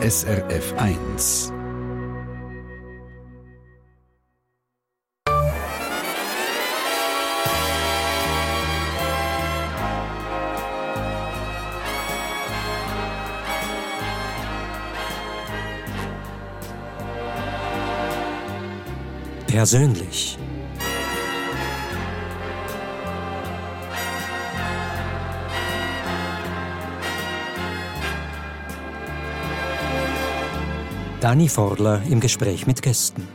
[0.00, 1.52] SRF 1.
[19.48, 20.38] Persönlich.
[31.20, 33.26] Dani Forler im Gespräch mit Gästen.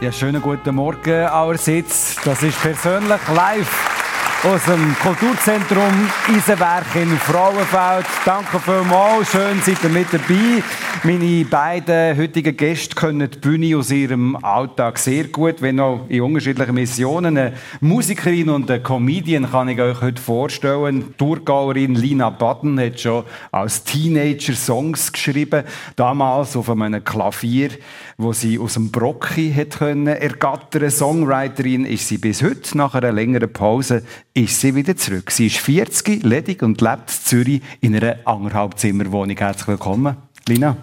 [0.00, 2.16] Ja, schönen guten Morgen allerseits.
[2.24, 8.06] Das ist persönlich live aus dem Kulturzentrum Eisenwerk in Frauenfeld.
[8.24, 10.62] Danke vielmals, schön seid ihr mit dabei.
[11.04, 16.20] Meine beiden heutigen Gäste können die Bühne aus ihrem Alltag sehr gut, wenn auch in
[16.20, 17.36] unterschiedlichen Missionen.
[17.36, 21.06] Eine Musikerin und eine Comedian kann ich euch heute vorstellen.
[21.08, 25.64] Die Thurgauerin Lina Baden hat schon als Teenager Songs geschrieben,
[25.96, 27.70] damals auf einem Klavier,
[28.16, 30.88] wo sie aus dem Brocki hat können ergattern.
[30.88, 32.78] Songwriterin ist sie bis heute.
[32.78, 35.32] Nach einer längeren Pause ist sie wieder zurück.
[35.32, 39.36] Sie ist 40, ledig und lebt in Zürich in einer anderthalb Zimmerwohnung.
[39.36, 40.31] Herzlich willkommen.
[40.48, 40.76] Lina.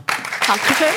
[0.48, 0.88] Dankeschön.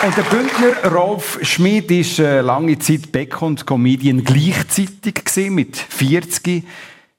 [0.00, 5.76] Und der Bündner Rolf Schmid war äh, lange Zeit Beck und Comedian gleichzeitig gewesen, mit
[5.76, 6.64] 40.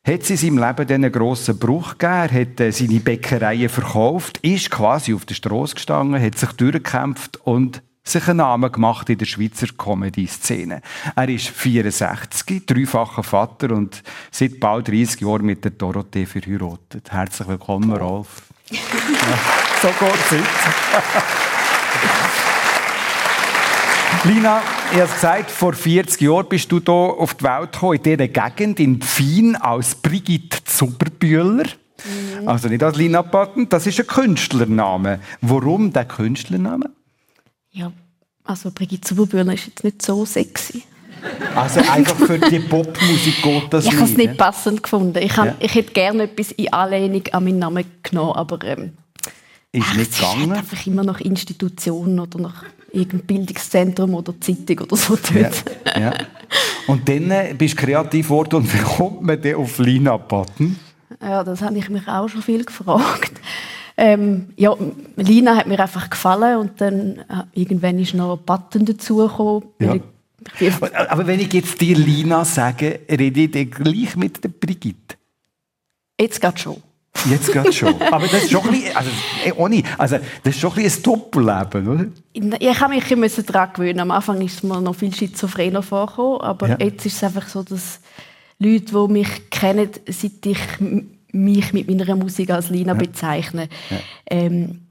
[0.07, 4.37] Hat sie in seinem Leben einen grossen Bruch gegeben, er hat äh, seine Bäckereien verkauft,
[4.39, 9.17] ist quasi auf der Straße gestanden, hat sich durchgekämpft und sich einen Namen gemacht in
[9.17, 10.81] der Schweizer Comedy-Szene.
[11.15, 17.11] Er ist 64, dreifacher Vater und seit bald 30 Jahren mit der Dorothee verheiratet.
[17.11, 18.43] Herzlich willkommen, Rolf.
[18.69, 21.49] so geht's jetzt.
[24.25, 28.03] Lina, ich habe gesagt, vor 40 Jahren bist du hier auf die Welt gekommen, in
[28.03, 31.63] dieser Gegend, in Pfien, als Brigitte Zuberbühler.
[31.63, 32.47] Mhm.
[32.47, 35.19] Also nicht als Lina Patten, das ist ein Künstlername.
[35.41, 36.89] Warum der Künstlername?
[37.79, 37.93] Ja,
[38.43, 40.83] also Brigitte Zuberbühler ist jetzt nicht so sexy.
[41.55, 45.17] Also einfach für die Popmusik geht das Ich habe es nicht passend gefunden.
[45.21, 45.55] Ich, hab, ja.
[45.59, 48.93] ich hätte gerne etwas in Anlehnung an meinen Namen genommen, aber ähm,
[49.71, 50.41] ist ach, nicht gegangen.
[50.41, 55.49] Ist halt einfach immer nach Institutionen oder nach irgendein Bildungszentrum oder Zeitung oder so ja,
[55.97, 56.13] ja.
[56.87, 60.77] Und dann äh, bist du kreativ geworden und wie kommt man denn auf Lina Button?
[61.21, 63.39] Ja, das habe ich mich auch schon viel gefragt.
[64.01, 64.73] Ähm, ja,
[65.17, 69.63] Lina hat mir einfach gefallen und dann äh, irgendwann ist noch ein Button dazugekommen.
[69.81, 69.95] Ja.
[71.09, 75.17] Aber wenn ich jetzt dir Lina sage, rede ich gleich mit der Brigitte?
[76.17, 76.77] Jetzt geht schon.
[77.29, 78.01] Jetzt geht schon.
[78.11, 79.09] Aber das ist schon ein bisschen, also,
[79.57, 82.05] ohne, also, das ist schon ein, ein Doppelleben, oder?
[82.59, 83.99] Ich habe mich immer daran gewöhnt.
[83.99, 86.77] Am Anfang ist es mir noch viel schizophrener vorgekommen, aber ja.
[86.79, 87.99] jetzt ist es einfach so, dass
[88.59, 90.59] Leute, die mich kennen, seit ich
[91.31, 92.97] mich mit meiner Musik als Lina ja.
[92.97, 93.97] bezeichne, ja.
[94.27, 94.81] ähm,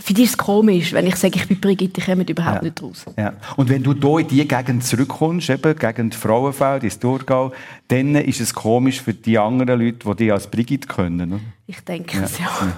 [0.00, 2.62] für dich ist es komisch, wenn ich sage, ich bin Brigitte, ich komme überhaupt ja.
[2.62, 3.04] nicht raus.
[3.16, 3.32] Ja.
[3.56, 7.52] Und wenn du hier in diese Gegend zurückkommst, eben gegen Frauenfeld, ins Thurgau,
[7.88, 11.32] dann ist es komisch für die anderen Leute, die dich als Brigitte können.
[11.32, 11.42] Oder?
[11.66, 12.44] Ich denke es, ja.
[12.44, 12.72] ja.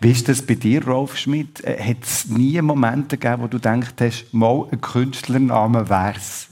[0.00, 1.62] Wie ist das bei dir, Rolf Schmidt?
[1.64, 6.48] Äh, hat es nie Momente gegeben, wo du gedacht hast, mal ein Künstlername wär's?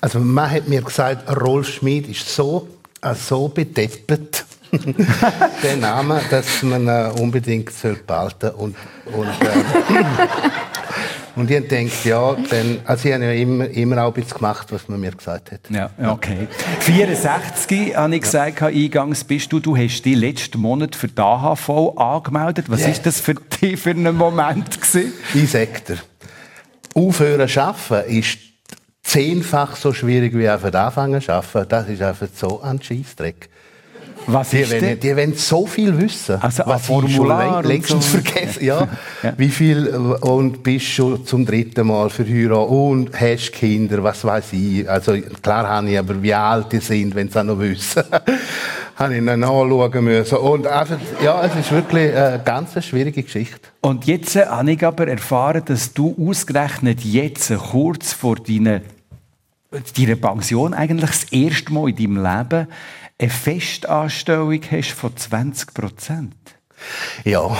[0.00, 2.68] Also man hat mir gesagt, Rolf Schmidt ist so,
[3.02, 7.72] äh, so bedeppert den Namen, dass man äh, unbedingt
[8.06, 8.76] behalten und
[9.12, 10.04] und, äh,
[11.36, 14.88] und ich denke, ja, dann, also ich habe ja immer, immer auch etwas gemacht, was
[14.88, 15.60] man mir gesagt hat.
[15.70, 16.48] Ja, okay.
[16.80, 21.96] 64, habe ich gesagt, eingangs bist du, du hast dich letzten Monat für die AHV
[21.96, 22.66] angemeldet.
[22.68, 22.94] Was yeah.
[23.02, 25.12] das für dich für einen Moment gewesen?
[25.34, 25.98] Dir,
[26.94, 28.38] aufhören zu arbeiten ist
[29.02, 31.68] zehnfach so schwierig wie einfach anfangen zu arbeiten.
[31.68, 33.49] Das ist einfach so ein Scheissdreck.
[34.32, 36.40] Was die, ist wollen, die wollen so viel wissen.
[36.40, 38.00] Also was Formular schon längst so.
[38.00, 38.64] vergessen.
[38.64, 38.88] Ja,
[39.22, 44.52] ja, Wie viel und bist schon zum dritten Mal verheiratet und hast Kinder, was weiß
[44.52, 44.88] ich.
[44.88, 48.02] Also klar habe ich, aber wie alt die sind, wenn sie auch noch wissen,
[48.96, 50.38] habe ich dann anschauen müssen.
[50.38, 53.68] Und einfach, ja, es ist wirklich eine ganz schwierige Geschichte.
[53.80, 58.82] Und jetzt habe ich aber erfahren, dass du ausgerechnet jetzt kurz vor deiner,
[59.96, 62.66] deiner Pension eigentlich das erste Mal in deinem Leben
[63.20, 66.34] eine Festanstellung hast von 20 Prozent.
[67.24, 67.42] Ja.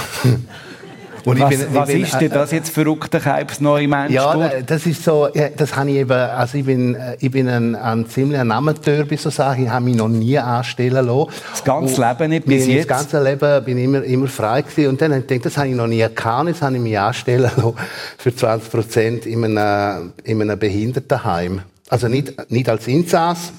[1.27, 4.13] Und was, bin, was bin, ist denn das jetzt verrückte Krebs neue Mensch?
[4.13, 8.09] Ja, das ist so, das habe ich eben, also ich bin, ich bin ein, ein
[8.09, 9.65] ziemlicher Amateur, bis so sagen.
[9.65, 11.31] Ich habe mich noch nie anstellen lassen.
[11.51, 12.89] Das ganze Leben nicht bis jetzt?
[12.89, 14.89] Das ganze Leben bin ich immer, immer frei gewesen.
[14.89, 16.49] Und dann habe ich gedacht, das habe ich noch nie gekannt.
[16.49, 17.75] Jetzt habe ich mich anstellen lassen
[18.17, 21.61] für 20 Prozent in einem, in einem Behindertenheim.
[21.91, 23.53] Also nicht, nicht als Insass,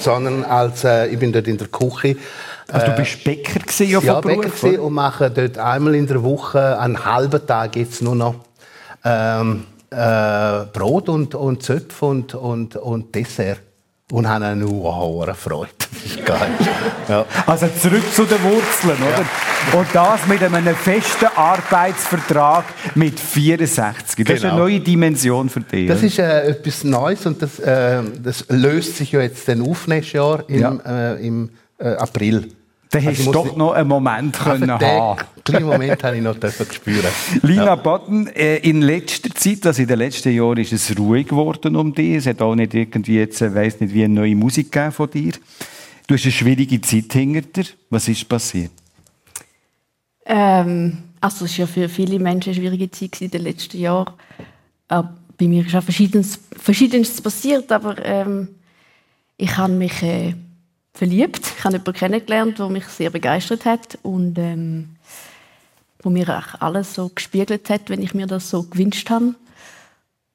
[0.00, 2.16] sondern als, äh, ich bin dort in der Küche.
[2.70, 6.22] Also du bist Bäcker gewesen, ja, ja Bäcker gewesen und mache dort einmal in der
[6.22, 8.34] Woche, einen halben Tag jetzt nur noch,
[9.04, 13.60] ähm, äh, Brot und, und Zöpfe und, und, und Dessert
[14.12, 15.77] und haben eine hohe Freude.
[16.24, 16.50] Geil.
[17.08, 17.24] Ja.
[17.46, 19.24] Also zurück zu den Wurzeln, oder?
[19.72, 19.78] Ja.
[19.78, 22.64] Und das mit einem festen Arbeitsvertrag
[22.94, 24.06] mit 64.
[24.06, 24.32] Das genau.
[24.32, 24.62] ist eine genau.
[24.64, 25.88] neue Dimension für dich.
[25.88, 29.86] Das ist äh, etwas Neues und das, äh, das löst sich ja jetzt dann auf
[29.86, 30.78] nächstes Jahr im, ja.
[30.86, 32.48] äh, im äh, April.
[32.90, 34.82] Dann hast also du doch noch einen Moment können haben.
[34.82, 36.36] Einen kleinen Moment habe ich noch
[36.72, 37.08] spüren.
[37.42, 37.74] Lina ja.
[37.74, 41.94] Batten, äh, in letzter Zeit, also in den letzten Jahren, ist es ruhig geworden um
[41.94, 42.16] dich.
[42.16, 45.10] Es hat auch nicht irgendwie jetzt, äh, weiss nicht, wie eine neue Musik gegeben von
[45.10, 45.32] dir.
[46.08, 47.66] Du hast eine schwierige Zeit hinter dir.
[47.90, 48.72] Was ist passiert?
[50.24, 54.14] Ähm, also es war ja für viele Menschen eine schwierige Zeit in den letzten Jahren.
[54.88, 55.04] Äh,
[55.38, 58.48] bei mir ist auch Verschiedenes, Verschiedenes passiert, aber ähm,
[59.36, 60.02] ich habe mich...
[60.02, 60.34] Äh,
[60.98, 61.40] verliebt.
[61.56, 64.96] Ich habe jemanden kennengelernt, der mich sehr begeistert hat und ähm,
[66.02, 69.34] wo mir auch alles so gespiegelt hat, wenn ich mir das so gewünscht habe.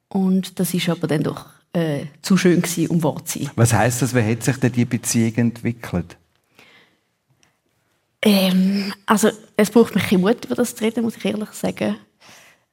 [0.08, 3.50] Und das ist aber dann doch äh, zu schön gewesen, um wahr zu sein.
[3.56, 4.14] Was heißt das?
[4.14, 6.16] Wie hat sich denn die Beziehung entwickelt?
[8.22, 11.96] Ähm, also es braucht mich Mut, über das zu reden, muss ich ehrlich sagen.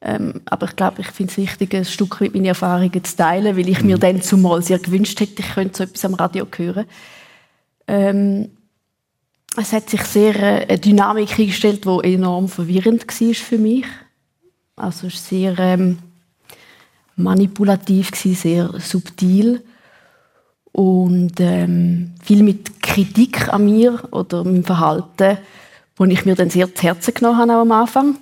[0.04, 3.58] Ähm, aber ich glaube, ich finde es wichtig, ein Stück weit meine Erfahrungen zu teilen,
[3.58, 3.88] weil ich mhm.
[3.88, 6.86] mir dann zumal sehr gewünscht hätte, ich könnte so etwas am Radio hören.
[7.88, 8.50] Ähm,
[9.58, 13.86] es hat sich sehr äh, eine Dynamik eingestellt, die enorm verwirrend war für mich.
[14.76, 16.00] Also sehr ähm,
[17.16, 19.64] manipulativ, sehr subtil
[20.72, 25.38] und ähm, viel mit Kritik an mir oder meinem Verhalten,
[25.96, 28.16] wo ich mir dann sehr zu Herzen genommen habe am Anfang.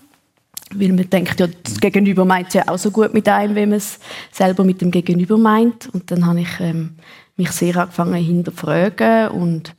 [0.74, 3.70] Weil man denkt, ja, das Gegenüber meint es ja auch so gut mit einem, wenn
[3.70, 4.00] man es
[4.32, 5.90] selber mit dem Gegenüber meint.
[5.94, 6.92] Und dann habe ich ähm,
[7.38, 9.74] mich sehr angefangen hinterfragen und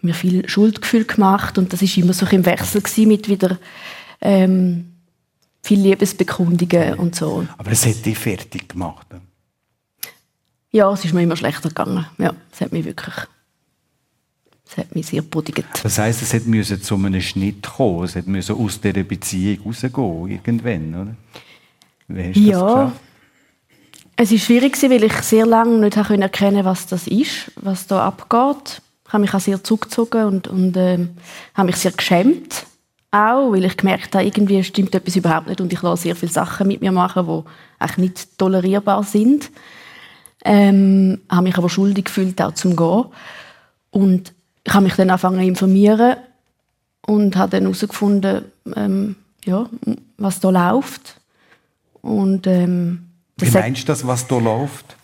[0.00, 3.58] mir viel Schuldgefühl gemacht und das ist immer so im Wechsel mit wieder
[4.20, 4.87] ähm,
[5.62, 7.46] viel Liebesbekundungen und so.
[7.56, 9.06] Aber es hat dich fertig gemacht.
[10.70, 12.06] Ja, es ist mir immer schlechter gegangen.
[12.18, 13.14] Ja, es hat mich wirklich,
[14.68, 15.64] es hat mich sehr bodigt.
[15.82, 20.94] Das heisst, es musste zu einem Schnitt kommen, es musste aus dieser Beziehung rausgehen, irgendwann,
[20.94, 21.16] oder?
[22.08, 23.00] Wie hast du ja, das geschafft?
[24.20, 28.06] Es war schwierig, weil ich sehr lange nicht erkennen konnte, was das ist, was da
[28.06, 28.82] abgeht.
[29.06, 30.98] Ich habe mich auch sehr zurückgezogen und, und äh,
[31.54, 32.66] habe mich sehr geschämt.
[33.10, 36.30] Auch, weil ich gemerkt habe, irgendwie stimmt etwas überhaupt nicht und ich lasse sehr viele
[36.30, 37.42] Sachen mit mir machen, die
[37.78, 39.50] eigentlich nicht tolerierbar sind.
[40.44, 43.06] Ähm, habe mich aber schuldig gefühlt, auch zum Gehen.
[43.90, 44.34] Und
[44.64, 46.16] ich habe mich dann angefangen zu informieren
[47.06, 48.44] und habe dann herausgefunden,
[48.76, 49.66] ähm, ja,
[50.18, 51.18] was da läuft.
[52.02, 53.08] Und ähm,
[53.38, 54.96] wie meinst du das, was da läuft?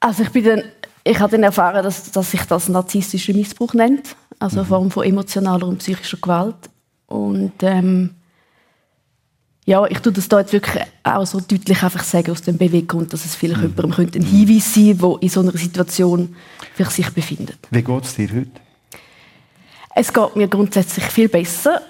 [0.00, 0.62] Also ich bin dann,
[1.04, 4.68] ich habe dann erfahren, dass, dass sich das narzisstischer Missbrauch nennt, also eine mhm.
[4.68, 6.70] Form von emotionaler und psychischer Gewalt.
[7.12, 8.10] Und ähm,
[9.64, 13.12] ja, ich tue das da jetzt wirklich auch so deutlich einfach sagen aus dem Beweggrund,
[13.12, 13.68] dass es vielleicht mhm.
[13.68, 16.34] jemandem könnte ein Hinweis sein, der in so einer Situation
[16.74, 17.58] für sich befindet.
[17.70, 18.50] Wie geht es dir heute?
[19.94, 21.82] Es geht mir grundsätzlich viel besser.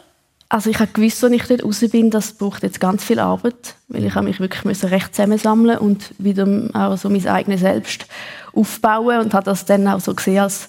[0.49, 3.77] Also ich habe gewusst, als ich dort raus bin, das braucht jetzt ganz viel Arbeit,
[3.89, 8.07] weil ich mich wirklich recht zusammensammeln und wieder auch so mein eigenes Selbst
[8.53, 10.69] aufbauen und habe das dann auch so gesehen als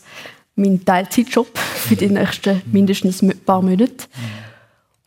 [0.55, 4.05] mein Teilzeitjob für die nächsten mindestens ein paar Monate.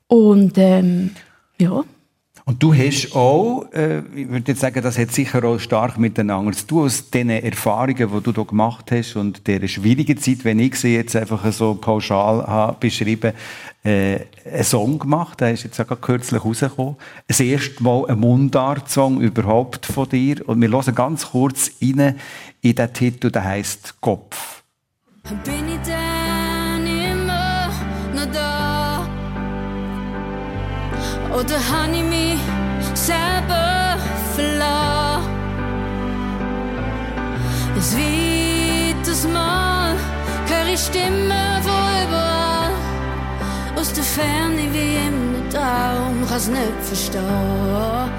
[0.09, 1.11] Und ähm,
[1.59, 1.85] ja,
[2.49, 6.53] und du hast auch, äh, ich würde jetzt sagen, das hat sicher auch stark miteinander
[6.53, 10.61] zu tun, aus den Erfahrungen, die du hier gemacht hast und dieser schwierigen Zeit, wenn
[10.61, 13.33] ich sie jetzt einfach so pauschal habe beschrieben,
[13.83, 16.95] äh, einen Song gemacht, der ist jetzt auch kürzlich rausgekommen.
[17.26, 20.49] Das erste Mal ein Mundart-Song überhaupt von dir.
[20.49, 22.15] Und wir hören ganz kurz rein
[22.61, 24.56] in den Titel, der heisst «Kopf».
[25.28, 27.68] Bin ich denn immer
[28.14, 29.04] noch da?
[31.35, 32.38] Oder habe ich mich
[32.95, 33.97] selber
[34.37, 35.25] verloren?
[37.75, 39.97] Ein zweites Mal
[40.47, 42.71] höre ich Stimmen von überall.
[43.75, 48.11] Aus der Ferne wie im Traum, kann es nicht verstehen.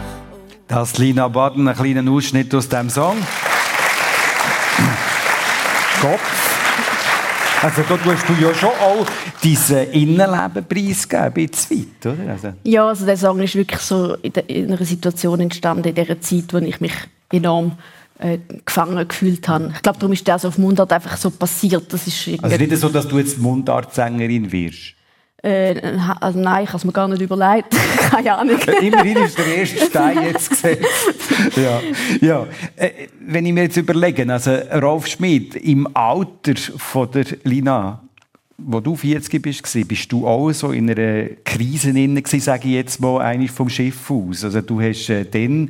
[0.68, 3.16] Das Lina Baden, ein kleiner Ausschnitt aus dem Song.
[6.02, 6.47] Kopf.
[7.62, 9.06] Also da tust du ja schon auch
[9.42, 12.32] dein Innenleben preisgeben, ein bisschen weit, oder?
[12.32, 12.54] Also.
[12.64, 16.58] Ja, also der Song ist wirklich so in, einer Situation entstanden, in dieser Zeit, wo
[16.58, 16.94] ich mich
[17.32, 17.74] enorm
[18.20, 19.72] äh, gefangen gefühlt habe.
[19.76, 21.92] Ich glaube, darum ist das auf Mundart einfach so passiert.
[21.92, 24.97] Das ist also nicht so, dass du jetzt Mundartsängerin wirst?
[25.44, 27.76] Äh, also nein, ich habe es mir gar nicht überlegt.
[28.10, 28.58] Keine Ahnung.
[28.82, 30.86] Immerhin ist der erste Stein jetzt gesetzt.
[31.56, 31.82] ja.
[32.22, 32.48] ja.
[32.76, 38.02] Äh, wenn ich mir jetzt überlege, also Rolf Schmidt, im Alter von der Lina,
[38.58, 43.00] wo du 40 bist, bist du auch so in einer Krise drin sage ich jetzt
[43.00, 44.44] mal, eigentlich vom Schiff aus.
[44.44, 45.70] Also du hast äh, dann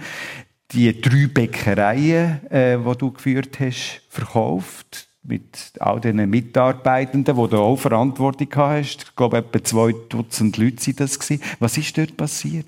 [0.71, 7.57] die drei Bäckereien, äh, die du geführt hast, verkauft mit all den Mitarbeitenden, die du
[7.57, 9.03] auch Verantwortung hast.
[9.03, 11.19] Ich glaube, etwa zwei Dutzend Leute waren das.
[11.59, 12.65] Was ist dort passiert?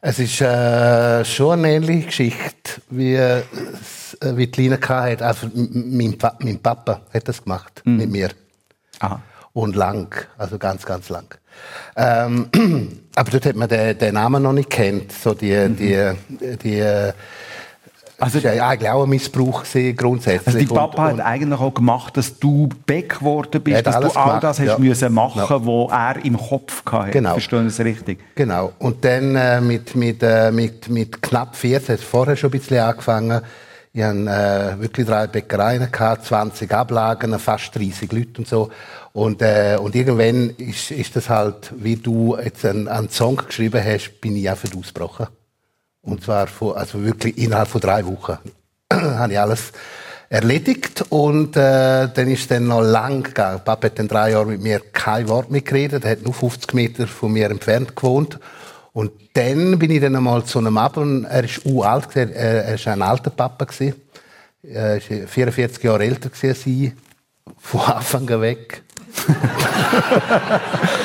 [0.00, 3.42] Es ist äh, schon eine ähnliche Geschichte, wie, äh,
[4.20, 5.24] wie die Lina hatte.
[5.24, 7.96] Also, mein, mein, Papa hat das gemacht mhm.
[7.96, 8.30] mit mir.
[8.98, 9.22] Aha.
[9.54, 11.34] Und lang, also ganz, ganz lang.
[11.96, 12.48] Ähm,
[13.14, 15.76] aber dort hat man den, den Namen noch nicht kennt, so die, mhm.
[15.76, 17.12] die, die, die
[18.18, 19.64] also, das war ja eigentlich auch ein Missbrauch
[19.96, 20.46] grundsätzlich.
[20.46, 24.00] Also die Papa und, und, hat eigentlich auch gemacht, dass du Beck geworden bist, dass
[24.00, 24.44] du all gemacht.
[24.44, 24.78] das hast ja.
[24.78, 25.48] müssen machen, ja.
[25.50, 27.10] was er im Kopf hatte.
[27.10, 27.32] Genau.
[27.32, 28.20] Verstehen Sie das richtig?
[28.34, 28.72] Genau.
[28.78, 33.42] Und dann äh, mit, mit, äh, mit, mit knapp 14, vorher schon ein bisschen angefangen,
[33.96, 38.70] ich hatte äh, wirklich drei Bäckereien, gehabt, 20 Ablagen, fast 30 Leute und so.
[39.12, 43.80] Und, äh, und irgendwann ist, ist das halt, wie du jetzt einen, einen Song geschrieben
[43.84, 45.28] hast, bin ich einfach ausgebrochen.
[46.04, 48.38] Und zwar von, also wirklich innerhalb von drei Wochen
[48.92, 49.72] habe ich alles
[50.28, 53.60] erledigt und äh, dann ist es noch lang gegangen.
[53.64, 56.04] Papa hat dann drei Jahre mit mir kein Wort mehr geredet.
[56.04, 58.38] Er hat nur 50 Meter von mir entfernt gewohnt.
[58.92, 62.86] Und dann bin ich dann einmal zu einem Abend, er ist uralt, er, er ist
[62.86, 63.94] ein alter Papa gewesen.
[64.62, 66.92] Er ist 44 Jahre älter als ich,
[67.58, 68.82] von Anfang an weg.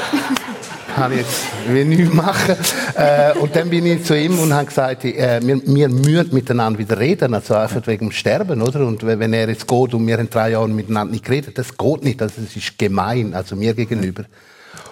[0.99, 2.55] kann ich jetzt nichts machen.
[2.95, 6.79] Äh, und dann bin ich zu ihm und habe gesagt, äh, wir, wir müssen miteinander
[6.79, 8.85] wieder reden, also einfach wegen dem Sterben, oder?
[8.85, 12.03] Und wenn er jetzt geht und wir in drei Jahren miteinander nicht reden, das geht
[12.03, 14.23] nicht, also das ist gemein, also mir gegenüber.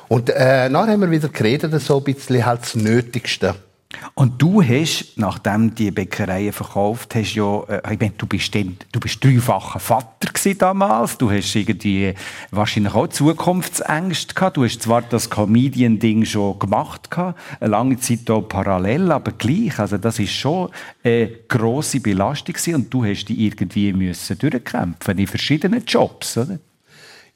[0.08, 3.56] Und äh, nachher haben wir wieder geredet, so ein bisschen halt das Nötigste.
[4.16, 8.78] Und du hast, nachdem die Bäckereien verkauft hast, ja, äh, ich meine, du bist dann,
[8.92, 11.18] du bist dreifacher Vater damals.
[11.18, 12.14] Du hast irgendwie
[12.52, 14.58] wahrscheinlich auch Zukunftsängste gehabt.
[14.58, 19.80] Du hast zwar das Comedian-Ding schon gemacht gehabt, eine lange Zeit auch parallel, aber gleich.
[19.80, 20.70] Also das ist schon
[21.04, 26.60] eine grosse Belastung gewesen und du hast die irgendwie müssen durchkämpfen in verschiedenen Jobs, oder?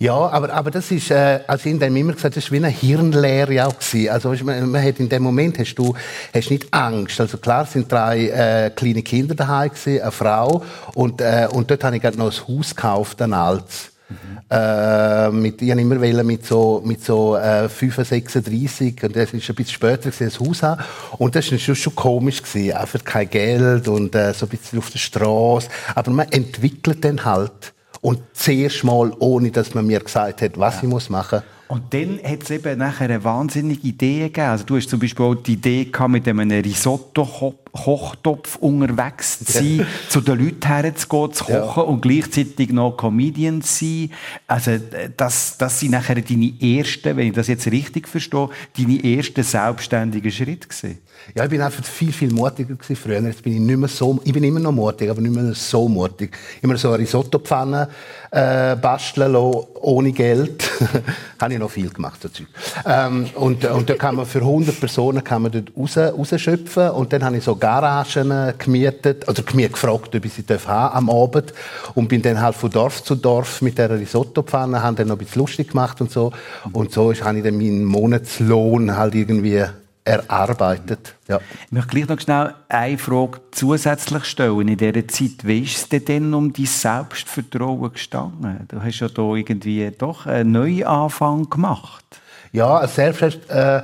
[0.01, 2.69] Ja, aber, aber das ist, äh, also in dem immer gesagt, das ist wie eine
[2.69, 4.09] Hirnlehre auch gewesen.
[4.09, 5.93] Also man, man hat in dem Moment hast du
[6.33, 7.21] hast nicht Angst.
[7.21, 10.63] Also klar sind drei äh, kleine Kinder daheim gewesen, eine Frau
[10.95, 13.91] und äh, und dort habe ich gerade noch ein Haus gekauft, ein altes.
[14.09, 14.39] Mhm.
[14.49, 19.31] Äh, mit, ich habe immer wollen mit so, mit so äh, 35, 36 und das
[19.31, 20.81] ist ein bisschen später gewesen, das Haus haben.
[21.19, 22.75] Und das war schon, schon komisch gewesen.
[22.75, 25.69] Einfach kein Geld und äh, so ein bisschen auf der Straße.
[25.93, 30.75] Aber man entwickelt dann halt und zuerst mal, ohne dass man mir gesagt hat, was
[30.75, 30.83] ja.
[30.83, 31.61] ich muss machen muss.
[31.71, 34.47] Und dann hat es eben nachher eine wahnsinnige Idee gegeben.
[34.47, 39.77] Also du hast zum Beispiel auch die Idee gehabt, mit einem Risotto-Kochtopf unterwegs zu sein,
[39.77, 39.85] ja.
[40.09, 41.85] zu den Leuten herzugehen, zu kochen ja.
[41.87, 44.11] und gleichzeitig noch Comedian zu sein.
[44.47, 44.71] Also
[45.15, 50.29] das, das sind nachher deine ersten, wenn ich das jetzt richtig verstehe, deine ersten selbstständigen
[50.29, 50.97] Schritte gewesen.
[51.35, 53.21] Ja, ich bin einfach viel, viel mutiger gewesen früher.
[53.21, 55.87] Jetzt bin ich nicht mehr so, ich bin immer noch mutig, aber nicht mehr so
[55.87, 56.37] mutig.
[56.61, 57.87] Immer so eine Risottopfanne
[58.31, 60.69] äh, basteln lassen, ohne Geld.
[61.39, 62.43] Habe ich noch viel gemacht dazu.
[62.85, 66.89] Ähm, und, und da kann man für 100 Personen kann man dort raus, rausschöpfen.
[66.89, 71.09] Und dann habe ich so Garagen gemietet, oder mir gefragt, ob ich sie haben am
[71.09, 71.53] Abend.
[71.95, 75.19] Und bin dann halt von Dorf zu Dorf mit dieser Risottopfanne, habe dann noch ein
[75.19, 76.31] bisschen lustig gemacht und so.
[76.73, 79.63] Und so habe ich dann meinen Monatslohn halt irgendwie
[80.03, 81.15] erarbeitet.
[81.27, 81.39] Ja.
[81.65, 84.67] Ich möchte gleich noch schnell eine Frage zusätzlich stellen.
[84.67, 88.65] In dieser Zeit, wie ist es denn um dein Selbstvertrauen gestanden?
[88.67, 92.05] Du hast ja da irgendwie doch einen Neuanfang gemacht.
[92.51, 93.83] Ja, selbst äh, da,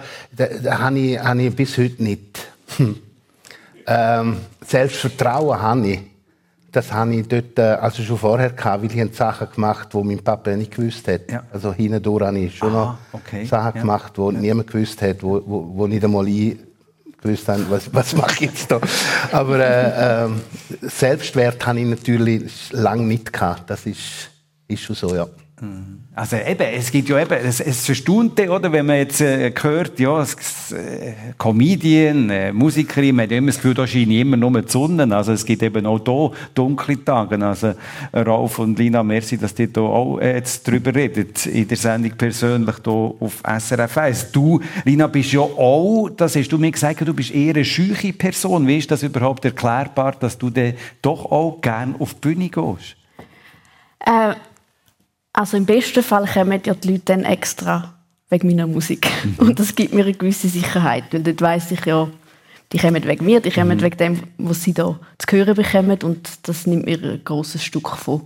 [0.62, 2.52] da habe ich, hab ich bis heute nicht.
[2.78, 2.98] Hm.
[3.86, 6.00] Ähm, Selbstvertrauen habe ich
[6.78, 10.20] das habe ich dort, äh, also schon vorher gehabt, weil ich Sachen gemacht die mein
[10.20, 11.32] Papa nicht gewusst hat.
[11.32, 11.44] Ja.
[11.52, 13.46] Also hindurch habe ich schon Aha, noch okay.
[13.46, 13.82] Sachen ja.
[13.82, 14.32] gemacht, die ja.
[14.32, 16.58] niemand gewusst hat, wo, wo, wo nicht einmal ich
[17.20, 18.80] gewusst habe, was, was mache ich jetzt da.
[19.32, 20.30] Aber äh, äh,
[20.84, 23.68] Selbstwert habe ich natürlich lange nicht gehabt.
[23.72, 24.30] Das ist,
[24.68, 25.26] ist schon so, ja.
[25.60, 26.02] Mhm.
[26.14, 30.00] Also eben, es gibt ja eben, es, es verstaunt oder, wenn man jetzt äh, hört,
[30.00, 34.62] ja, es, äh, Comedian, äh, Musikerin, man hat immer das Gefühl, da scheint immer nur
[34.62, 35.16] die Sonne.
[35.16, 37.44] Also es gibt eben auch hier dunkle Tage.
[37.44, 37.74] Also
[38.14, 42.12] Ralf und Lina, merci, dass ihr hier auch äh, jetzt drüber redet, in der Sendung
[42.12, 44.32] persönlich hier auf SRF 1.
[44.32, 48.14] Du, Lina, bist ja auch, das hast du mir gesagt, du bist eher eine scheuche
[48.14, 48.68] Person.
[48.68, 52.96] Wie ist das überhaupt erklärbar, dass du dann doch auch gerne auf die Bühne gehst?
[54.06, 54.36] Äh
[55.38, 57.94] also im besten Fall kommen ja die Leute dann extra
[58.30, 59.08] wegen meiner Musik.
[59.24, 59.48] Mhm.
[59.48, 62.10] Und das gibt mir eine gewisse Sicherheit, weil dort weiss ich ja,
[62.74, 63.82] die kommen wegen mir, die kommen mhm.
[63.82, 67.90] wegen dem, was sie da zu hören bekommen und das nimmt mir ein grosses Stück
[67.90, 68.22] von,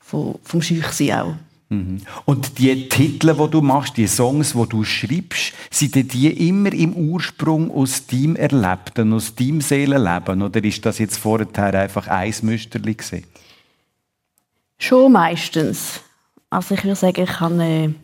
[0.00, 1.34] von, vom Scheuchsein auch.
[1.70, 2.02] Mhm.
[2.26, 6.92] Und die Titel, die du machst, die Songs, die du schreibst, sind die immer im
[6.92, 10.42] Ursprung aus deinem Erlebten, aus deinem Seelenleben?
[10.42, 12.96] Oder ist das jetzt vorher einfach ein Müsterli?
[14.78, 16.00] Schon meistens.
[16.50, 17.94] Also ich würde sagen, ich habe ein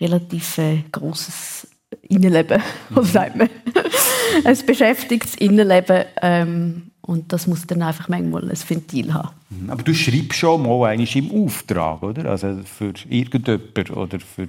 [0.00, 1.66] relativ äh, grosses
[2.02, 3.48] Innenleben, was sagt man?
[4.44, 6.04] ein beschäftigtes Innenleben.
[6.22, 9.30] Ähm, und das muss dann einfach manchmal ein Ventil haben.
[9.48, 9.70] Mhm.
[9.70, 12.26] Aber du schreibst schon mal eigentlich im Auftrag, oder?
[12.26, 14.46] Also für irgendjemanden oder für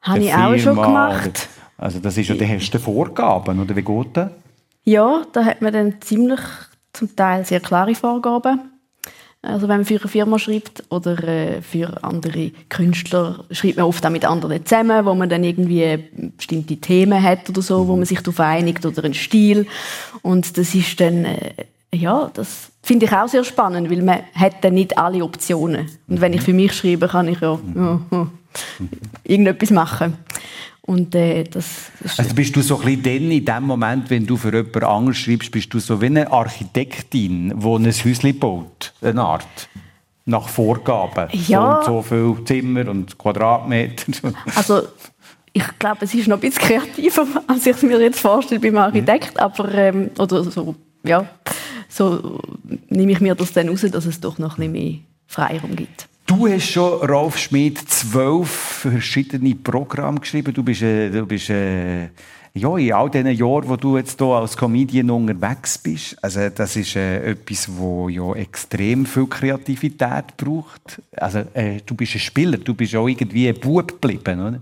[0.00, 1.26] Habe ich auch schon gemacht.
[1.26, 4.30] Oder, also das ist ja die erste Vorgaben, oder wie geht das?
[4.84, 6.40] Ja, da hat man dann ziemlich
[6.92, 8.60] zum Teil sehr klare Vorgaben.
[9.46, 14.04] Also wenn man für eine Firma schreibt oder äh, für andere Künstler, schreibt man oft
[14.04, 15.98] auch mit anderen zusammen, wo man dann irgendwie
[16.36, 19.66] bestimmte Themen hat oder so, wo man sich darauf einigt oder einen Stil.
[20.22, 21.52] Und das ist dann, äh,
[21.94, 25.88] ja, das finde ich auch sehr spannend, weil man hat dann nicht alle Optionen.
[26.08, 28.28] Und wenn ich für mich schreibe, kann ich ja, ja, ja
[29.24, 30.16] irgendetwas machen.
[30.86, 34.24] Und, äh, das, das also bist du so ein bisschen dann in dem Moment, wenn
[34.24, 38.94] du für jemand anderes schreibst, bist du so wie eine Architektin, die ein Häuschen baut,
[39.02, 39.68] eine Art,
[40.26, 41.28] nach Vorgaben.
[41.48, 41.82] Ja.
[41.84, 44.12] So und so viele Zimmer und Quadratmeter.
[44.54, 44.82] Also
[45.52, 48.76] ich glaube, es ist noch ein bisschen kreativer, als ich es mir jetzt vorstelle beim
[48.76, 49.40] Architekt, mhm.
[49.40, 51.26] aber ähm, oder so, ja,
[51.88, 52.40] so
[52.88, 56.08] nehme ich mir das dann raus, dass es doch noch ein bisschen mehr Freiraum gibt.
[56.26, 60.52] Du hast schon, Rolf Schmid, zwölf verschiedene Programme geschrieben.
[60.52, 62.08] Du bist, äh, du bist äh,
[62.52, 66.74] ja, in all diesen Jahren, wo du jetzt hier als Comedian unterwegs bist, also das
[66.74, 71.00] ist äh, etwas, wo ja extrem viel Kreativität braucht.
[71.16, 74.60] Also äh, du bist ein Spieler, du bist auch irgendwie ein Bub geblieben, oder?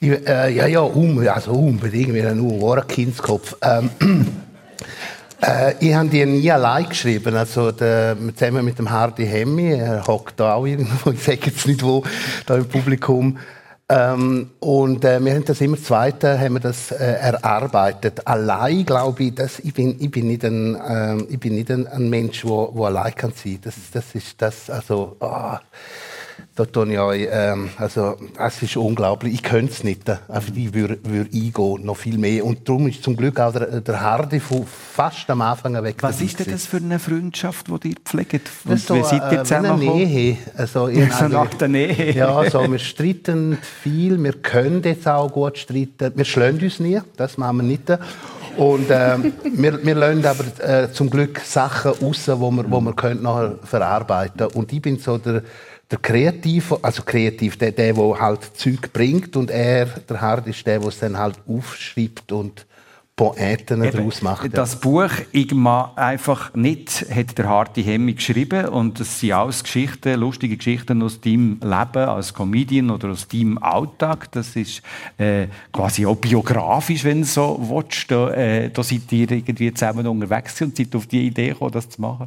[0.00, 3.54] Ich, äh, ja, ja, um, also unbedingt, wir haben nur einen Kindskopf.
[3.60, 3.90] Ähm,
[5.46, 7.34] äh, ich habe die nie allein geschrieben.
[7.36, 11.66] Also der, zusammen mit dem Hardy Hemmi, er hockt da auch irgendwo, ich sage jetzt
[11.66, 12.02] nicht wo,
[12.46, 13.38] da im Publikum.
[13.86, 18.26] Ähm, und äh, wir haben das immer zweite, haben wir das äh, erarbeitet.
[18.26, 21.86] Allein glaube ich, dass ich bin, ich bin nicht ein, äh, ich bin nicht ein,
[21.86, 23.58] ein Mensch, wo, wo allein kann sein.
[23.62, 25.16] Das, das ist das, also.
[25.20, 25.56] Oh
[26.56, 29.34] da tue ich euch, ähm, also, es ist unglaublich.
[29.34, 30.08] Ich könnte es nicht.
[30.28, 32.44] Also, ich würde, würde eingehen, noch viel mehr.
[32.44, 35.96] Und darum ist zum Glück auch der, der Hardy von fast am Anfang weg.
[36.00, 38.48] Was ist denn das für eine Freundschaft, die ihr pflegt?
[38.64, 39.72] Das so, wie seid ihr zusammen?
[39.72, 40.36] Eine Nähe.
[40.56, 42.12] Also, so nach der Nähe.
[42.12, 44.22] Ja, so, wir streiten viel.
[44.22, 46.12] Wir können jetzt auch gut streiten.
[46.14, 47.00] Wir schlagen uns nie.
[47.16, 47.90] Das machen wir nicht.
[48.56, 49.16] Und äh,
[49.56, 53.56] wir, wir lernen aber äh, zum Glück Sachen raus, die wir, wo wir können nachher
[53.64, 54.52] verarbeiten können.
[54.52, 55.42] Und ich bin so der
[55.90, 60.66] der Kreativ, also kreativ, der, der, der halt Zeug bringt und er, der Hard, ist
[60.66, 62.66] der, der es dann halt aufschreibt und
[63.16, 64.56] Poeten daraus macht.
[64.58, 70.18] Das Buch «Igma einfach nicht» hat der Harti Hemmi geschrieben und es sind alles Geschichten,
[70.18, 74.32] lustige Geschichten aus deinem Leben als Comedian oder aus deinem Alltag.
[74.32, 74.82] Das ist
[75.16, 78.10] äh, quasi auch biografisch, wenn du so willst.
[78.10, 81.88] Da, äh, da seid ihr irgendwie zusammen unterwegs und seid auf die Idee gekommen, das
[81.88, 82.26] zu machen.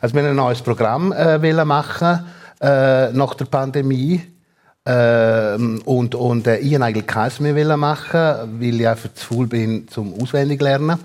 [0.00, 2.20] Also wir ein neues Programm äh, machen
[2.60, 4.22] äh, nach der Pandemie.
[4.84, 9.88] Äh, und und äh, ich eigentlich keins mehr machen, weil ich einfach zu faul bin
[9.88, 10.98] zum auswendig lernen.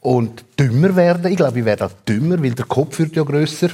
[0.00, 1.30] Und dümmer werden.
[1.30, 3.70] Ich glaube, ich werde auch dümmer, weil der Kopf wird ja grösser.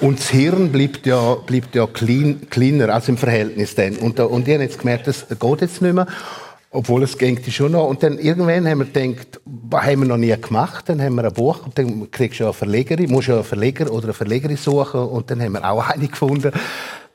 [0.00, 3.96] Und das Hirn bleibt ja, bleibt ja klein, kleiner, also im Verhältnis dann.
[3.96, 6.06] Und, und ich habe jetzt gemerkt, das geht jetzt nicht mehr.
[6.74, 7.86] Obwohl es ging schon noch.
[7.88, 10.88] Und dann irgendwann haben wir gedacht, was haben wir noch nie gemacht?
[10.88, 13.44] Dann haben wir ein Buch und dann kriegst du ja eine Verlegerin, musst ja einen
[13.44, 16.50] Verleger oder eine Verlegerin suchen und dann haben wir auch eine gefunden.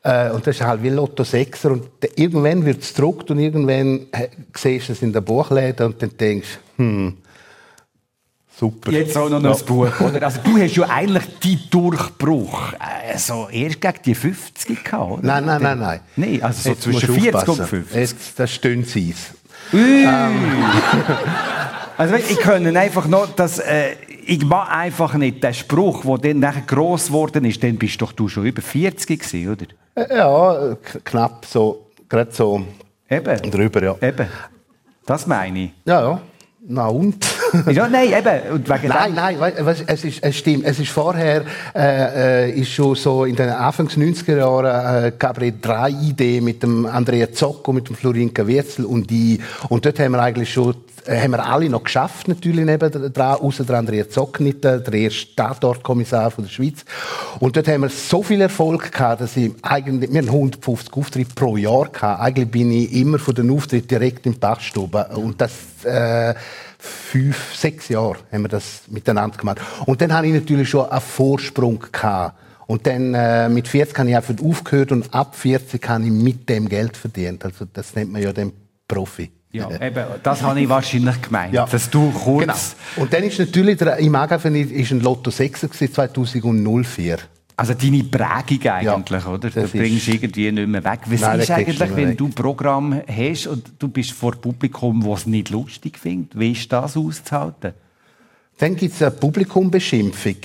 [0.03, 4.05] Äh, und das ist halt wie Lotto 6 und irgendwann wird es gedruckt und irgendwann
[4.11, 7.17] äh, siehst du es in der Buchläden und dann denkst hm,
[8.59, 8.91] Super.
[8.91, 9.51] Jetzt auch noch ja.
[9.51, 10.23] ein Buch, oder?
[10.23, 15.21] Also du hast ja eigentlich deinen Durchbruch also erst gegen die 50 gehabt, oder?
[15.23, 15.99] Nein, nein, nein, nein.
[16.15, 17.95] Nein, also so Jetzt zwischen 40 und 50.
[17.95, 18.95] Jetzt, das stimmt es.
[19.73, 20.63] Ähm.
[21.97, 26.39] Also ich können einfach noch, dass äh, ich mache einfach nicht den Spruch, der dann
[26.39, 29.65] nachher gross geworden ist, dann bist doch du schon über 40 gewesen, oder?
[29.95, 32.63] Äh, ja, knapp so, gerade so
[33.09, 33.51] Eben.
[33.51, 33.95] drüber, ja.
[34.07, 34.27] Eben.
[35.05, 35.71] Das meine ich.
[35.85, 36.21] Ja, ja.
[36.67, 37.25] Na und?
[37.71, 38.53] ja, nein, eben.
[38.53, 40.65] Und wegen nein, nein, weißt, es, ist, es stimmt.
[40.65, 41.43] Es ist vorher,
[41.75, 46.43] äh, äh, ist schon so in den Anfangs 90er Jahren, äh, gab es drei Ideen
[46.43, 49.39] mit dem Andrea Zocco, mit dem Florinka Wirzel und die.
[49.69, 50.75] Und dort haben wir eigentlich schon
[51.07, 55.35] äh, haben wir alle noch geschafft, natürlich neben dran, außer der Andrea Zocknitter, der erste
[55.35, 56.83] Tatortkommissar von der Schweiz.
[57.39, 61.33] Und dort haben wir so viel Erfolg gehabt, dass ich eigentlich, wir haben 150 Auftritte
[61.33, 62.21] pro Jahr gehabt.
[62.21, 65.07] Eigentlich bin ich immer von den Auftritten direkt im Bachstube.
[65.15, 65.51] Und das,
[65.83, 66.33] äh,
[66.79, 69.59] fünf, sechs Jahre haben wir das miteinander gemacht.
[69.85, 72.37] Und dann habe ich natürlich schon einen Vorsprung gehabt.
[72.67, 76.49] Und dann äh, mit 40 habe ich einfach aufgehört und ab 40 habe ich mit
[76.49, 77.45] dem Geld verdient.
[77.45, 78.51] Also das nennt man ja den
[78.87, 79.31] Profi.
[79.51, 81.65] Ja, eben, das habe ich wahrscheinlich gemeint, ja.
[81.65, 82.45] dass du kurz...
[82.45, 83.03] Genau.
[83.03, 87.17] Und dann ist natürlich, der, im Magafen ist ein Lotto 6 2004.
[87.59, 89.49] Also deine Prägung eigentlich, ja, oder?
[89.49, 90.99] Du bringst irgendwie nicht mehr weg.
[91.07, 92.17] Was Nein, ist eigentlich, wenn weg.
[92.17, 96.39] du ein Programm hast und du bist vor Publikum, das es nicht lustig findet?
[96.39, 97.73] Wie ist das auszuhalten?
[98.59, 100.35] Dann gibt es eine Publikumbeschimpfung.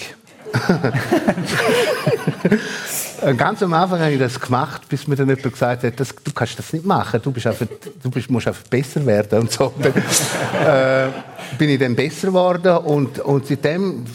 [3.36, 6.32] Ganz am Anfang habe ich das gemacht, bis mir dann jemand gesagt hat, das, du
[6.32, 7.66] kannst das nicht machen, du, bist einfach,
[8.02, 9.70] du bist, musst einfach besser werden und so.
[9.78, 9.92] Dann,
[10.66, 11.08] äh,
[11.58, 14.06] bin ich dann besser geworden und, und seitdem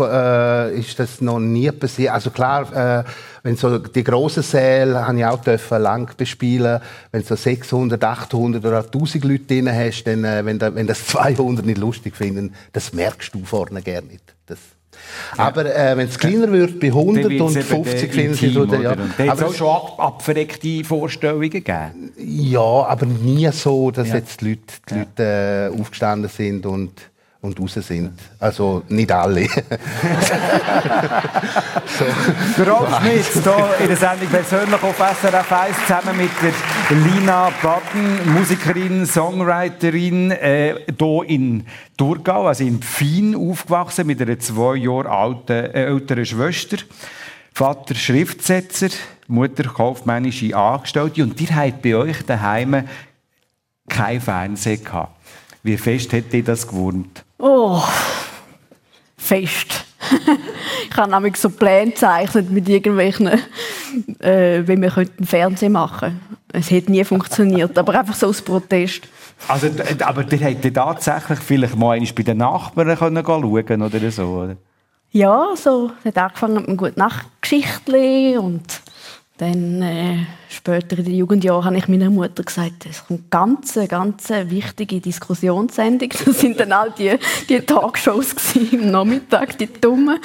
[0.00, 2.12] äh, ist das noch nie passiert.
[2.12, 3.04] Also klar, äh,
[3.42, 6.80] wenn so die grossen Säle habe ich auch dürfen lang bespielen.
[7.12, 11.06] Wenn so 600, 800 oder 1000 Leute drin hast, dann, äh, wenn, da, wenn das
[11.08, 14.34] 200 nicht lustig finden, das merkst du vorne gerne nicht.
[14.46, 14.58] Das
[15.36, 18.94] aber äh, wenn es kleiner wird, bei 100 und 50 finden sie oder, ja.
[18.94, 22.12] Da hat es auch schon ab, abverreckte Vorstellungen gegeben?
[22.16, 24.16] Ja, aber nie so, dass ja.
[24.16, 26.92] jetzt die Leute, die Leute äh, aufgestanden sind und
[27.44, 28.18] und raus sind.
[28.40, 29.46] Also nicht alle.
[31.98, 32.04] so.
[32.56, 36.54] Der Rolf Schmidt hier in der Sendung persönlich auf SRF 1 zusammen mit der
[36.96, 41.66] Lina Batten, Musikerin, Songwriterin, äh, hier in
[41.98, 46.78] Thurgau, also in Pfien aufgewachsen mit einer zwei Jahre alten, äh, älteren Schwester.
[47.52, 48.88] Vater Schriftsetzer,
[49.28, 52.88] Mutter kaufmännische Angestellte und ihr habt bei euch daheim
[53.88, 55.20] kein Fernsehen gehabt.
[55.62, 57.23] Wie fest hat dir das gewohnt?
[57.46, 57.78] Oh,
[59.18, 59.84] fest.
[60.90, 63.26] ich habe nämlich so Pläne gezeichnet mit irgendwelchen,
[64.20, 66.18] äh, wie wir könnten Fernsehen machen
[66.54, 69.06] Es hat nie funktioniert, aber einfach so aus Protest.
[69.46, 69.68] Also,
[70.00, 74.56] aber der hätte tatsächlich vielleicht mal bei den Nachbarn können schauen oder so, oder?
[75.10, 75.92] Ja, so.
[76.02, 78.64] Es hat angefangen mit einem guten Nachtgeschichtli und
[79.36, 84.30] dann äh, später in den Jugendjahren habe ich meiner Mutter gesagt, es kommt ganz, ganz
[84.30, 86.10] wichtige Diskussionssendung.
[86.24, 87.16] Das sind dann all die,
[87.48, 88.34] die Talkshows
[88.72, 90.20] am Nachmittag, die dummen.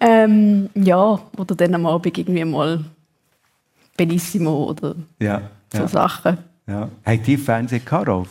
[0.00, 2.84] Ähm, ja, oder dann am Abend irgendwie mal
[3.96, 5.42] Benissimo oder ja,
[5.72, 5.88] so ja.
[5.88, 6.38] Sachen.
[6.66, 6.88] Ja.
[7.04, 8.28] Habt ihr Fernsehen gehabt, Rolf?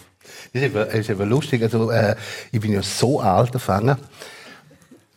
[0.54, 0.64] Das
[0.94, 1.64] ist, eben lustig.
[1.64, 2.16] Also, äh,
[2.52, 3.98] ich bin ja so alt gefangen.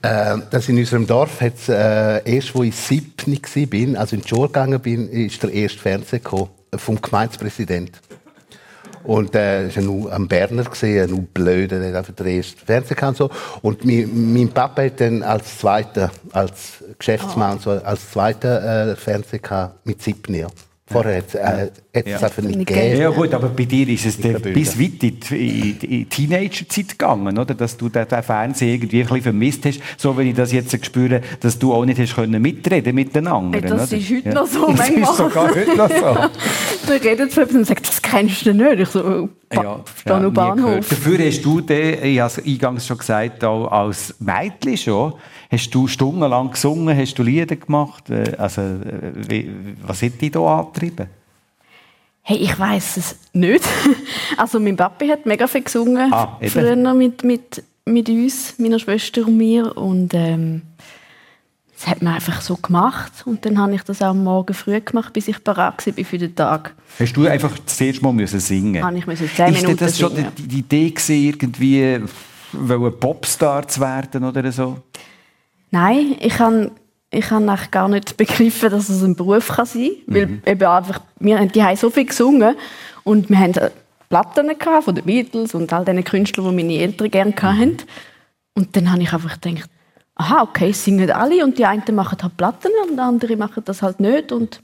[0.06, 4.28] Äh, dass in unserem Dorf hat äh, erst, wo ich siebten war, also in die
[4.28, 6.20] Schule gegangen bin, ist der erste Fernseher
[6.76, 8.00] vom Gemeindepräsident.
[9.02, 12.96] Und äh, war nur am Berner gesehen, nur blöd, der hat einfach der erste Fernseher
[12.96, 13.30] gehabt, so.
[13.62, 17.60] Und mein, mein Papa hat dann als zweiter, als Geschäftsmann, oh.
[17.60, 20.50] so, als zweiter äh, Fernseher gehabt, mit siebten Jahr.
[20.88, 22.20] Vorher hat äh, es ja.
[22.20, 23.01] einfach nicht gegeben.
[23.01, 27.55] Ja gut, aber bei dir ist es bis weit in die, die Teenagerzeit gegangen, oder?
[27.55, 30.87] dass du den, den Fernseher irgendwie ein bisschen vermisst hast, so wie ich das jetzt
[30.87, 33.64] spüre, dass du auch nicht hast können mitreden mit den anderen.
[33.64, 34.01] Hey, das oder?
[34.01, 34.35] ist heute ja.
[34.35, 36.87] noch so Das ist sogar heute noch so.
[36.87, 38.81] du redest mit und sagst, das kennst du nicht.
[38.81, 40.88] Ich so, oh, ja, ja, Bahnhof.
[40.88, 45.14] Dafür hast du, den, ich habe es eingangs schon gesagt, auch als Mädchen schon,
[45.50, 46.96] Hast du stundenlang gesungen?
[46.96, 48.11] Hast du Lieder gemacht?
[48.11, 49.50] Äh, also, äh, wie,
[49.82, 51.09] was hat dich da angetrieben?
[52.22, 53.64] Hey, ich weiß es nicht.
[54.37, 59.26] Also mein Papi hat mega viel gesungen ah, früher mit, mit, mit uns, meiner Schwester
[59.26, 60.62] und mir und ähm,
[61.74, 64.80] das hat man einfach so gemacht und dann habe ich das auch am Morgen früh
[64.80, 66.74] gemacht, bis ich bereit war für den Tag.
[66.98, 68.85] Hast du einfach das erste Mal müssen singen?
[68.85, 73.80] Habe ich müssen zehn Ist das schon die, die Idee gewesen, irgendwie ein Popstar zu
[73.80, 74.78] werden oder so?
[75.70, 76.70] Nein, ich habe
[77.11, 80.14] ich habe gar nicht begriffen, dass es ein Beruf kann sein kann.
[80.14, 80.42] Weil mhm.
[80.44, 82.57] eben einfach, wir, die haben so viel gesungen
[83.05, 83.55] und wir haben
[84.09, 84.50] Platten
[84.83, 87.70] von den Beatles und all diesen Künstlern, die meine Eltern gerne hatten.
[87.70, 87.76] Mhm.
[88.55, 89.70] Und dann habe ich einfach gedacht,
[90.14, 93.83] aha, okay, singen alle und die einen machen halt Platten und die anderen machen das
[93.83, 94.33] halt nicht.
[94.33, 94.61] Und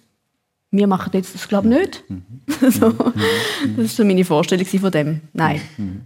[0.75, 2.05] wir machen jetzt das glaube ich nicht.
[2.09, 2.23] Mhm.
[2.71, 2.91] so.
[2.93, 5.21] Das war so meine Vorstellung von dem.
[5.35, 5.61] Nein,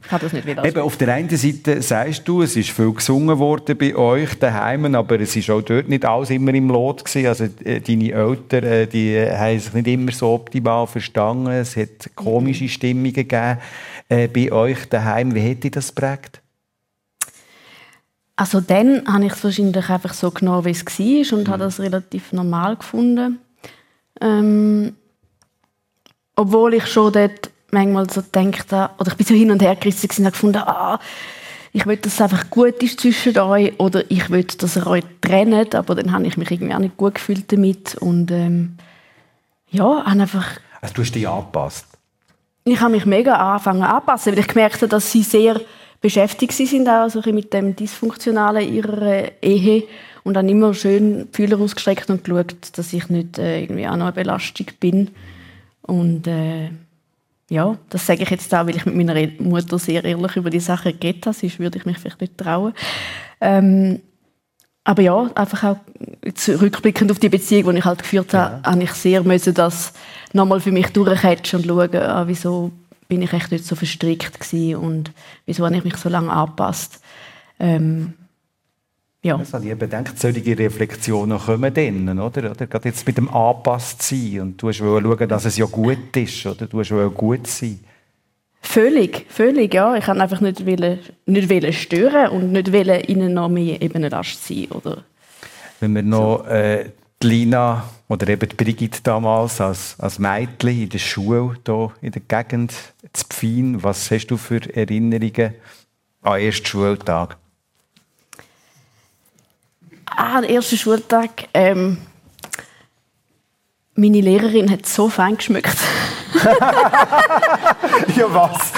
[0.04, 0.64] ich habe das nicht wieder.
[0.64, 4.92] Eben, auf der einen Seite sagst du, es ist viel gesungen worden bei euch daheim,
[4.96, 7.28] aber es ist auch dort nicht alles immer im Lot gewesen.
[7.28, 11.52] Also äh, deine Eltern, äh, die haben sich nicht immer so optimal verstanden.
[11.52, 13.58] Es hat komische Stimmungen gegeben
[14.08, 15.32] äh, bei euch daheim.
[15.34, 16.42] Wie dich das geprägt?
[18.34, 21.52] Also dann habe ich es wahrscheinlich einfach so genommen, wie es war und mhm.
[21.52, 23.38] habe das relativ normal gefunden.
[24.20, 24.94] Ähm,
[26.36, 29.76] obwohl ich schon dort manchmal so gedacht habe, oder ich bin so hin und her
[29.76, 30.98] gerissen und habe gefunden, ah,
[31.72, 35.04] ich will, dass es einfach gut ist zwischen euch oder ich will, dass ihr euch
[35.20, 38.78] trennt, aber dann habe ich mich irgendwie auch nicht gut gefühlt damit und ähm,
[39.70, 40.58] ja, habe einfach...
[40.80, 41.86] Also du hast dich angepasst?
[42.64, 45.60] Ich habe mich mega angefangen anpassen, weil ich gemerkt habe, dass sie sehr
[46.00, 49.84] beschäftigt sind auch so mit dem Dysfunktionalen ihrer Ehe
[50.26, 54.06] und dann immer schön Fühler ausgestreckt und geschaut, dass ich nicht äh, irgendwie auch noch
[54.06, 55.10] eine Belastung bin.
[55.82, 56.70] Und äh,
[57.48, 60.58] ja, das sage ich jetzt auch, weil ich mit meiner Mutter sehr ehrlich über die
[60.58, 62.72] Sache geredet habe, sonst würde ich mich vielleicht nicht trauen.
[63.40, 64.00] Ähm,
[64.82, 65.76] aber ja, einfach auch
[66.60, 68.72] rückblickend auf die Beziehung, die ich halt geführt habe, ja.
[68.72, 69.92] habe ich sehr müssen das
[70.32, 72.72] nochmal für mich durchcatchen und schauen, ah, wieso
[73.06, 75.12] bin ich echt nicht so verstrickt gewesen und
[75.44, 77.00] wieso habe ich mich so lange angepasst.
[77.60, 78.14] Ähm,
[79.26, 79.36] ja.
[79.36, 82.50] Das habe ich bedenkt, solche Reflexionen kommen dann, oder?
[82.50, 82.66] oder?
[82.66, 86.46] Gerade jetzt mit dem angepasst sein und du willst schauen, dass es ja gut ist,
[86.46, 86.66] oder?
[86.66, 87.80] Du willst gut sein.
[88.60, 89.96] Völlig, völlig, ja.
[89.96, 94.02] Ich kann einfach nicht, wollen, nicht wollen stören und nicht wollen ihnen noch mehr eben
[94.02, 95.04] Last sein, oder?
[95.80, 96.50] Wenn wir noch so.
[96.50, 96.90] äh,
[97.22, 102.12] die Lina oder eben die Brigitte damals als, als Mädchen in der Schule hier in
[102.12, 102.72] der Gegend
[103.12, 103.82] zu Pfein.
[103.82, 105.54] Was hast du für Erinnerungen
[106.22, 107.38] an den ersten Schultag?
[110.06, 111.48] Ah, der erste Schultag.
[111.54, 111.98] Ähm,
[113.94, 115.76] meine Lehrerin hat so fein geschmückt.
[118.14, 118.72] ja, was?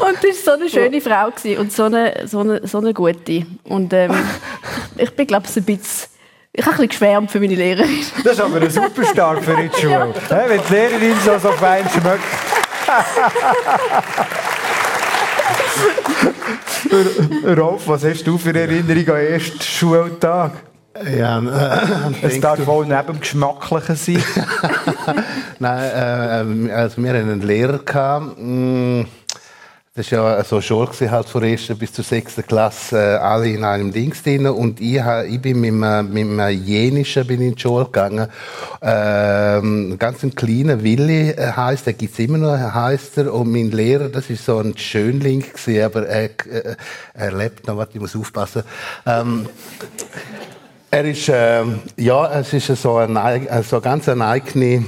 [0.00, 3.46] und das war so eine schöne Frau und so eine, so eine, so eine gute.
[3.64, 4.12] Und ähm,
[4.96, 6.08] ich bin, glaube ich, ein bisschen
[6.58, 8.04] ich habe ein bisschen geschwärmt für meine Lehrerin.
[8.24, 10.12] Das ist aber ein super Start für Schule.
[10.28, 10.48] Ja.
[10.48, 12.24] Wenn die Lehrerin so, so fein schmeckt.
[17.56, 20.52] Rolf, was hast du für Erinnerungen an den ersten Schultag?
[21.16, 24.24] Ja, äh, es darf wohl neben dem Geschmacklichen sein.
[25.58, 27.78] Nein, äh, also wir hatten einen Lehrer.
[27.78, 29.02] Gehabt, mm,
[29.98, 33.48] das war ja so Schule halt von der ersten bis zur sechsten Klasse äh, alle
[33.48, 37.60] in einem Dings drin und ich, ich bin mit einem, mit Jenischen bin in die
[37.60, 38.28] Schule gegangen.
[38.80, 43.72] Ähm, ganz ein kleiner Willi äh, heißt, der gibt's immer noch, heißt er und mein
[43.72, 46.76] Lehrer, das ist so ein Schönling gewesen, aber er, äh,
[47.14, 48.62] er lebt noch, warte, ich muss aufpassen.
[49.04, 49.46] Ähm,
[50.90, 51.62] er ist, äh,
[51.96, 54.84] ja, es ist so eine, so ganz eine eigene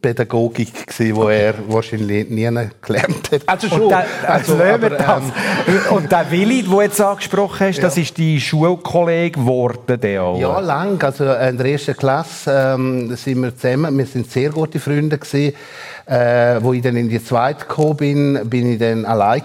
[0.00, 2.50] Pädagogik gewesen, die er wahrscheinlich nie
[2.82, 3.42] gelernt hat.
[3.46, 5.32] Also schon, und der, also, aber, ähm,
[5.90, 7.82] und der Willi, den du jetzt angesprochen hast, ja.
[7.82, 10.40] das ist die Schulkollege geworden, der auch.
[10.40, 11.02] Ja, lang.
[11.02, 15.54] Also in der ersten Klasse ähm, sind wir zusammen, wir sind sehr gute Freunde gewesen.
[16.06, 19.40] Äh, wo ich dann in die zweite gekommen bin, bin ich dann allein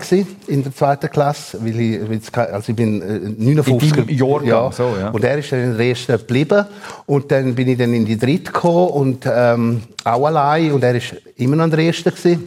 [0.48, 4.72] in der zweiten Klasse, weil ich, also ich bin äh, 59 in Jahrgang, ja.
[4.72, 5.10] So, ja.
[5.10, 6.66] Und er ist dann in der ersten geblieben
[7.06, 10.96] und dann bin ich dann in die dritte gekommen und ähm, auch allein und er
[10.96, 12.44] ist immer noch in der ersten gewesen.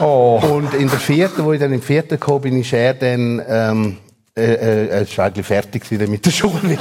[0.00, 0.40] Oh.
[0.50, 3.96] Und in der vierten, wo ich dann im vierten gekommen bin, ist er dann ähm,
[4.38, 6.78] äh, äh, ist eigentlich fertig mit der Schule.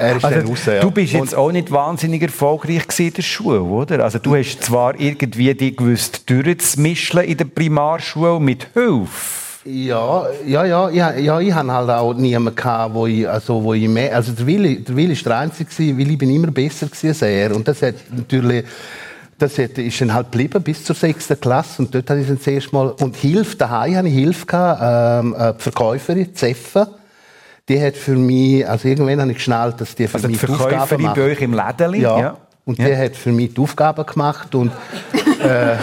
[0.00, 0.80] Er ist also, raus, ja.
[0.80, 4.02] Du bist jetzt auch nicht wahnsinnig erfolgreich in der Schule, oder?
[4.02, 9.10] Also du hast zwar irgendwie die gewusst durchzumischen in der Primarschule mit Hilfe.
[9.66, 13.74] Ja, ja, ja, ja, ja, ich hatte halt auch niemanden gehabt, wo ich, also, wo
[13.74, 16.88] ich mehr, also der Willi, der Willi war der Einzige, weil ich bin immer besser
[16.90, 17.54] als er.
[17.54, 18.64] Und das hat natürlich,
[19.38, 21.82] das hat, ist dann halt geblieben bis zur sechsten Klasse.
[21.82, 25.36] Und dort hatte ich dann zuerst mal, und Hilfe, daheim hatte ich Hilfe gehabt, ähm,
[25.38, 26.99] die Verkäuferin, Zeffe
[27.68, 30.46] die hat für mich, also irgendwann habe ich geschnallt, dass die für also mich die
[30.46, 31.16] Aufgaben macht.
[31.16, 32.00] bei euch im Lädeli?
[32.00, 32.18] Ja.
[32.18, 32.36] ja.
[32.64, 32.86] Und ja.
[32.86, 34.70] die hat für mich die Aufgaben gemacht und
[35.42, 35.76] äh,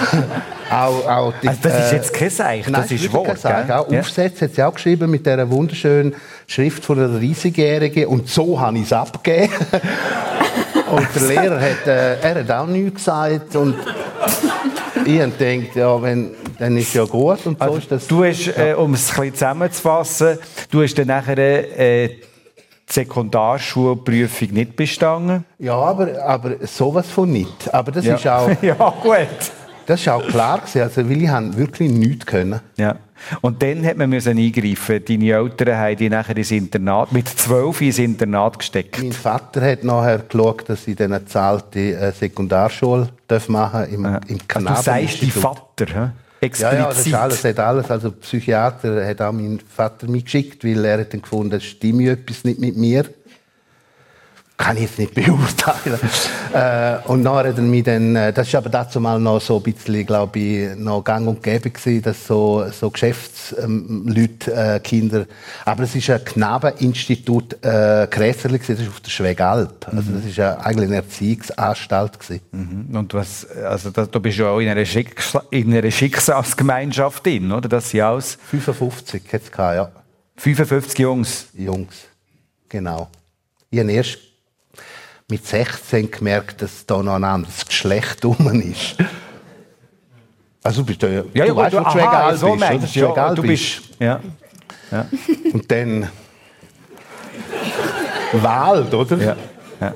[0.72, 3.72] auch, auch die, also das ist jetzt kein Zeichen, das ist Wort, Zeichen.
[3.72, 4.00] Auch ja.
[4.00, 8.78] Aufsätze hat sie auch geschrieben mit dieser wunderschönen Schrift von einer 30-Jährigen und so habe
[8.78, 9.54] ich es abgegeben.
[10.92, 13.76] und der Lehrer hat, äh, er hat auch nichts gesagt und
[15.06, 18.08] ich habe gedacht, ja, wenn, dann ist ja gut und so also, ist das.
[18.08, 20.38] Du hast, äh, um es ein bisschen zusammenzufassen,
[20.72, 22.08] du hast dann nachher äh,
[22.90, 25.44] die Sekundarschulprüfung nicht bestanden?
[25.60, 27.74] Ja, aber, aber sowas von nicht.
[27.74, 28.16] Aber das ja.
[28.16, 28.50] ist auch...
[28.62, 29.28] ja, gut.
[29.86, 30.62] Das ist auch klar.
[30.64, 32.60] Also, weil ich wirklich nichts können.
[32.76, 32.98] Ja.
[33.42, 35.04] Und dann hat man müssen eingreifen.
[35.06, 39.02] Deine Eltern haben dich nachher ins Internat, mit zwölf ins Internat gesteckt.
[39.02, 43.10] Mein Vater hat nachher geschaut, dass ich dann eine zahlte äh, Sekundarschule
[43.48, 44.20] machen darf im, ja.
[44.28, 44.76] im Kanada.
[44.76, 46.10] Also du sagst dein Vater, hä?
[46.40, 46.74] Explizit.
[46.74, 47.92] Ja, ja, das ist alles, hat alles.
[47.92, 52.12] Also Psychiater hat auch mein Vater mich geschickt, weil er hat dann gefunden, es stimme
[52.12, 53.06] etwas nicht mit mir.
[54.58, 56.00] Kann ich jetzt nicht beurteilen.
[56.54, 59.58] äh, und nachher hat er mich dann, äh, das ist aber dazu mal noch so
[59.58, 65.28] ein bisschen, glaube ich, noch gang und gäbe gewesen, dass so, so Geschäftsleute, äh, Kinder,
[65.64, 69.88] aber es ist ein Knabeninstitut äh, Gräserli das ist auf der Schwegalp.
[69.92, 72.42] Also das ist ja eigentlich eine Erziehungsanstalt gewesen.
[72.52, 72.96] Mhm.
[72.98, 77.52] Und was, also da, du bist ja auch in einer, Schicksal, in einer Schicksalsgemeinschaft drin,
[77.52, 77.70] oder?
[77.70, 79.92] Das sind aus 55 hat es ja.
[80.38, 81.48] 55 Jungs.
[81.54, 81.96] Jungs,
[82.68, 83.10] genau.
[83.70, 84.27] Ich habe erst
[85.30, 88.96] mit 16 gemerkt, dass da noch ein anderes Geschlecht rum ist.
[90.64, 92.56] Also du bist ja, ja, du weißt, du, wo du aha, bist, so oder?
[92.58, 94.20] meinst, ja, du bist, ja.
[94.92, 95.06] ja.
[95.54, 96.10] Und dann
[98.34, 99.18] Wald, oder?
[99.18, 99.36] Ja.
[99.82, 99.94] ja.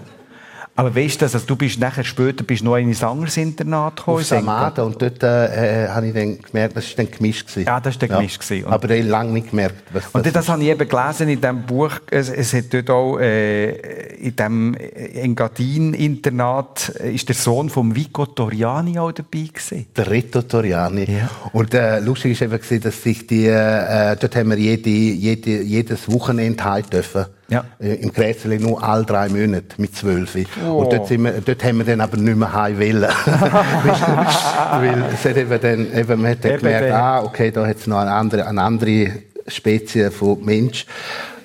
[0.75, 4.17] Aber weißt du, also du bist nachher später bist noch in ein anderes Internat gekommen?
[4.17, 7.47] Auf Samada und dort äh, habe ich dann gemerkt, das war dann gemischt.
[7.47, 7.67] Gewesen.
[7.67, 8.49] Ja, das war dann gemischt.
[8.49, 8.67] Ja.
[8.67, 11.41] Aber ich habe lange nicht gemerkt, was Und das, das habe ich eben gelesen in
[11.41, 13.71] diesem Buch, es, es hat dort auch äh,
[14.15, 19.87] in diesem Engadin-Internat äh, ist der Sohn von Vico Toriani auch dabei gewesen.
[19.95, 21.03] Der Rito Toriani.
[21.03, 21.29] Ja.
[21.51, 26.09] Und äh, lustig war eben, dass sich die, äh, dort haben wir jede, jede, jedes
[26.09, 27.25] Wochenende heim dürfen.
[27.51, 27.65] Ja.
[27.79, 30.37] Äh, Im Grätzli nur alle drei Monate mit zwölf.
[30.65, 30.77] Oh.
[30.77, 33.03] Und dort, sind wir, dort haben wir dann aber nicht mehr heim wollen.
[33.03, 37.87] Weil es hat eben dann, eben, man hat dann gemerkt, ah, okay, da hat es
[37.87, 39.11] noch eine andere, eine andere
[39.47, 40.85] Spezies von Mensch.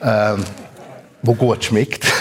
[0.00, 0.44] Ähm,
[1.26, 2.04] wo gut schmeckt.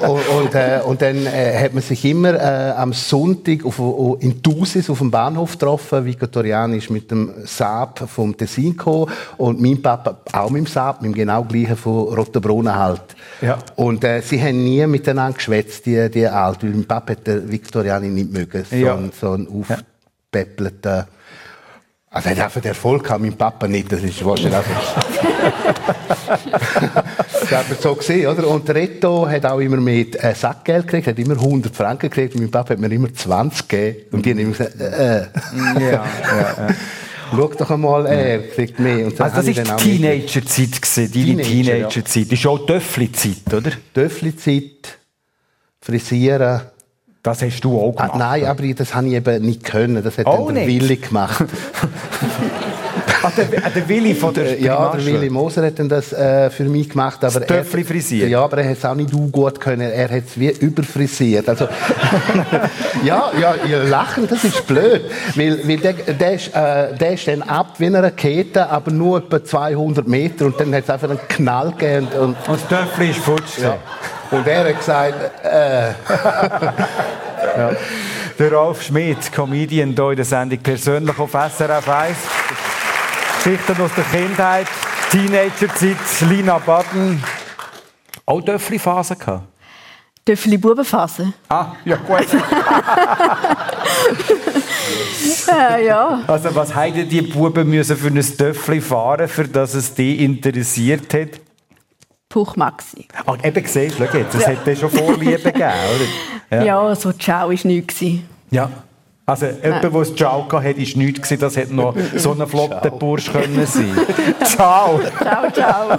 [0.00, 3.80] und, und, äh, und, dann äh, hat man sich immer äh, am Sonntag auf,
[4.20, 6.04] in Thusis auf dem Bahnhof getroffen.
[6.04, 10.66] Vico Toriani ist mit dem Saab vom Tessin gekommen und mein Papa auch mit dem
[10.66, 13.02] Saab, mit dem genau gleichen von Rotenbrunnen halt.
[13.40, 13.58] Ja.
[13.76, 17.48] Und äh, sie haben nie miteinander geschwätzt, die, die Alten, weil mein Papa hat den
[18.14, 18.64] nicht mögen.
[18.68, 18.94] So, ja.
[18.94, 21.08] ein, so ein aufpäppelter...
[22.10, 25.02] Also er hat einfach den Erfolg gehabt, mein Papa nicht, das ist wahrscheinlich einfach...
[27.40, 28.48] das hat man so gesehen, oder?
[28.48, 32.50] Und Reto hat auch immer mit äh, Sackgeld gekriegt, hat immer 100 Franken gekriegt, mein
[32.50, 34.06] Papa hat mir immer 20 gegeben.
[34.12, 35.26] Und die haben immer gesagt, äh, äh.
[35.80, 36.68] Ja, ja, ja.
[37.34, 39.06] Schau doch einmal, er kriegt mehr.
[39.06, 42.26] Und also das war die Teenager-Zeit, deine Teenager-Zeit.
[42.30, 43.70] Das ist auch Töffli-Zeit, oder?
[43.94, 44.98] Töffli-Zeit,
[45.80, 46.60] Frisieren.
[47.22, 48.10] Das hast du auch gemacht?
[48.14, 50.02] Ah, nein, aber das habe ich eben nicht können.
[50.02, 51.44] Das hat dann der Willi gemacht.
[53.22, 56.90] ah, der, der Willi von der Ja, der Willi Moser hat das äh, für mich
[56.90, 57.24] gemacht.
[57.24, 58.28] Aber das er, frisiert?
[58.28, 59.90] Ja, aber er hat es auch nicht gut können.
[59.90, 61.48] Er hat es wie überfrisiert.
[61.48, 61.68] Also,
[63.04, 65.02] ja, ja, ihr Lachen, das ist blöd.
[65.34, 69.18] Weil, weil der, der, ist, äh, der ist dann ab wie eine Rakete, aber nur
[69.18, 70.46] etwa 200 Meter.
[70.46, 72.08] Und dann hat es einfach einen Knall gegeben.
[72.18, 73.58] Und, und das Töffel ist futsch.
[73.62, 73.78] Ja.
[74.30, 75.88] Und er hat gesagt, äh.
[77.58, 77.70] ja.
[78.38, 82.16] Der Rolf Schmidt, Comedian hier in der Sendung persönlich auf SRF 1.
[83.42, 84.68] Geschichten aus der Kindheit,
[85.10, 85.96] Teenagerzeit,
[86.28, 87.20] Lina Baden.
[88.24, 89.48] Auch Döffli-Phase gehabt?
[90.28, 91.32] Döffli-Bubenphase.
[91.48, 92.28] Ah, ja gut.
[95.48, 96.22] ja, ja.
[96.28, 101.12] Also was hätten die Buben müssen für ein Döffli fahren, für das es die interessiert
[101.12, 101.40] hat?
[102.28, 103.08] Puch Maxi.
[103.26, 104.50] Ah, eben siehst du, jetzt, es ja.
[104.50, 105.72] hätte schon Vorliebe gegeben,
[106.48, 106.58] oder?
[106.58, 108.04] Ja, ja so Ciao war nichts.
[108.52, 108.70] Ja.
[109.24, 111.28] Also jemand, der das Ciao hatte, war nichts.
[111.28, 113.96] Das hätte noch so ein flotter Bursch können sein
[114.44, 115.00] Ciao.
[115.18, 115.98] Ciao, ciao.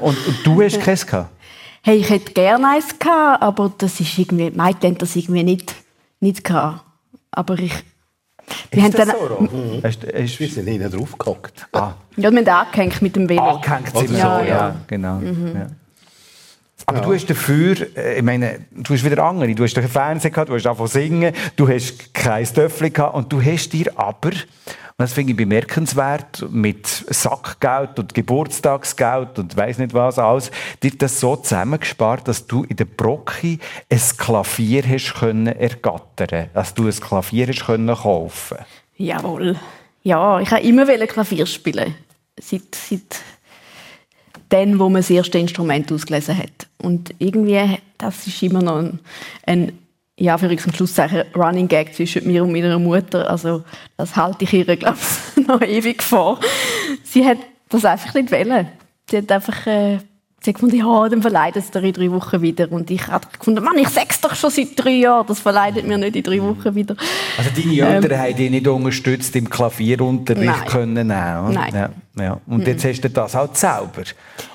[0.00, 1.30] und, und du hast keins gehabt?
[1.82, 5.74] Hey, ich hätte gerne eins gehabt, aber das ist irgendwie, Mike das irgendwie nicht,
[6.20, 6.84] nicht gehabt.
[7.30, 7.72] Aber ich
[8.70, 9.82] wir ist haben das dann, so, mhm.
[9.82, 11.66] hast, hast, wir sind hinten drauf gehockt.
[11.72, 11.92] Ah.
[12.16, 13.42] Ja, wir haben angehängt mit dem Velo.
[13.42, 14.74] Angehängt sind wir ja, so, ja, ja.
[14.86, 15.14] genau.
[15.16, 15.52] Mhm.
[15.54, 15.66] Ja.
[16.88, 17.04] Aber ja.
[17.04, 19.54] du hast dafür, äh, ich meine, du hast wieder andere.
[19.54, 23.30] Du hast den Fernseher gehabt, du hast davon singen, du hast kein Töffel gehabt und
[23.30, 29.76] du hast dir aber, und das finde ich bemerkenswert, mit Sackgeld und Geburtstagsgeld und weiß
[29.76, 30.50] nicht was alles,
[30.82, 33.58] dir das so zusammengespart, dass du in der Brocki
[33.90, 38.56] ein Klavier hast können ergattern, dass du ein Klavier hast können kaufen.
[38.96, 39.56] Jawohl.
[40.04, 41.94] Ja, ich habe immer Klavier spielen.
[42.40, 43.20] Seit, seit
[44.48, 46.68] dann, wo man das erste Instrument ausgelesen hat.
[46.82, 49.00] Und irgendwie, das ist immer noch ein,
[49.46, 49.72] ein
[50.16, 53.30] ja, für und Schlusszeichen Running Gag zwischen mir und meiner Mutter.
[53.30, 53.62] Also,
[53.96, 54.98] das halte ich ihr, glaube
[55.36, 56.40] ich, noch ewig vor.
[57.04, 58.68] Sie hat das einfach nicht wollen.
[59.08, 59.98] Sie hat einfach äh,
[60.40, 62.70] Sie hat gefunden, ja, dann verleidet es dir in drei Wochen wieder.
[62.70, 65.98] Und ich habe gefunden, Mann, ich sage doch schon seit drei Jahren, das verleidet mir
[65.98, 66.94] nicht in drei Wochen wieder.
[67.36, 70.64] Also deine Eltern ähm, haben dich nicht unterstützt im Klavierunterricht nein.
[70.66, 71.74] können nehmen, Nein.
[71.74, 71.90] Ja,
[72.22, 72.40] ja.
[72.46, 74.04] Und jetzt hast du das halt selber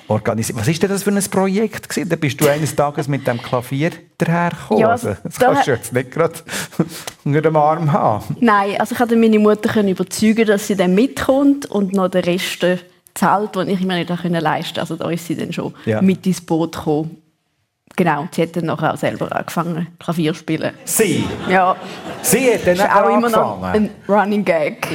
[0.08, 0.58] organisiert.
[0.58, 2.08] Was ist denn das für ein Projekt gewesen?
[2.08, 4.80] Da bist du eines Tages mit dem Klavier dahergekommen.
[4.80, 6.34] Ja, also, das da kannst du jetzt nicht gerade
[7.24, 8.36] unter dem Arm haben.
[8.40, 12.64] Nein, also ich konnte meine Mutter überzeugen, dass sie dann mitkommt und noch den Rest
[13.14, 14.80] Zelt, das ich mir nicht leisten konnte.
[14.80, 16.02] Also da ist sie dann schon Ja.
[16.02, 17.18] mit ins Boot gekommen.
[17.96, 20.72] Genau, sie hat dann nachher auch selber angefangen, Klavier zu spielen.
[20.84, 21.22] Sie?
[21.48, 21.76] Ja,
[22.22, 23.90] Sie hat dann auch immer noch angefangen?
[24.08, 24.88] ein Running Gag.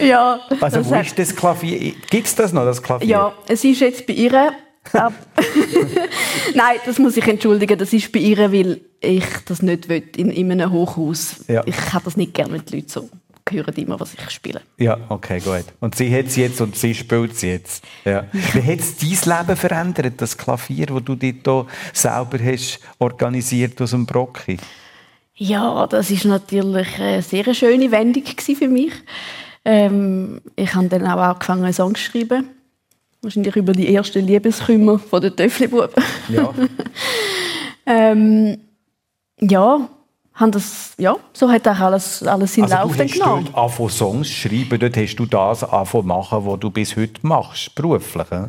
[0.00, 1.94] ja, Also wo ist das Klavier?
[2.10, 3.08] Gibt es das noch, das Klavier?
[3.08, 4.52] ja, es ist jetzt bei ihr.
[6.54, 7.78] Nein, das muss ich entschuldigen.
[7.78, 11.36] Das ist bei ihr, weil ich das nicht will, in, in einem Hochhaus.
[11.48, 11.62] Ja.
[11.64, 13.08] Ich habe das nicht gerne, wenn die Leute so
[13.50, 14.62] hören immer, was ich spiele.
[14.78, 15.64] Ja, okay, gut.
[15.80, 17.84] Und sie hat es jetzt und sie spielt es jetzt.
[18.04, 18.24] Ja.
[18.32, 23.80] Wie hat es dein Leben verändert, das Klavier, das du dir hier selber hast organisiert
[23.82, 24.56] aus dem Brocki?
[25.34, 28.92] Ja, das ist natürlich eine sehr schöne Wendung für mich.
[29.64, 32.48] Ähm, ich habe dann auch angefangen, Songs zu schreiben.
[33.20, 36.04] Wahrscheinlich über die ersten Liebeskümmer von den Töfflibuben.
[36.28, 36.52] Ja.
[37.86, 38.58] ähm,
[39.40, 39.88] ja,
[40.34, 43.44] haben das, ja, so hat auch alles, alles seinen Also Lauf du dann hast genommen.
[43.46, 47.24] dort angefangen Songs zu schreiben, dort hast du das angefangen machen, was du bis heute
[47.26, 48.26] machst, beruflich.
[48.30, 48.44] he?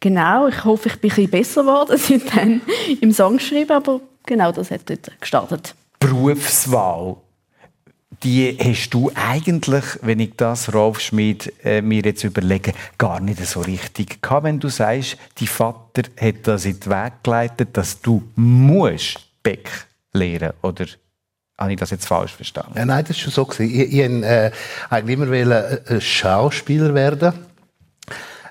[0.00, 2.60] Genau, ich hoffe, ich bin ein bisschen besser geworden seitdem
[3.00, 5.74] im Songschreiben, aber genau das hat dort gestartet.
[5.98, 7.16] Berufswahl,
[8.22, 13.44] die hast du eigentlich, wenn ich das, Rolf Schmid, äh, mir jetzt überlege, gar nicht
[13.46, 18.00] so richtig gehabt, wenn du sagst, dein Vater hat das in den Weg geleitet, dass
[18.02, 19.70] du musst Beck
[20.12, 20.84] lehren, oder
[21.58, 22.72] habe ich das jetzt falsch verstanden?
[22.76, 23.44] Ja, nein, das war schon so.
[23.44, 23.74] gewesen.
[23.74, 24.50] Ich, ich wollte äh,
[24.90, 27.32] eigentlich immer wollen, äh, Schauspieler werden.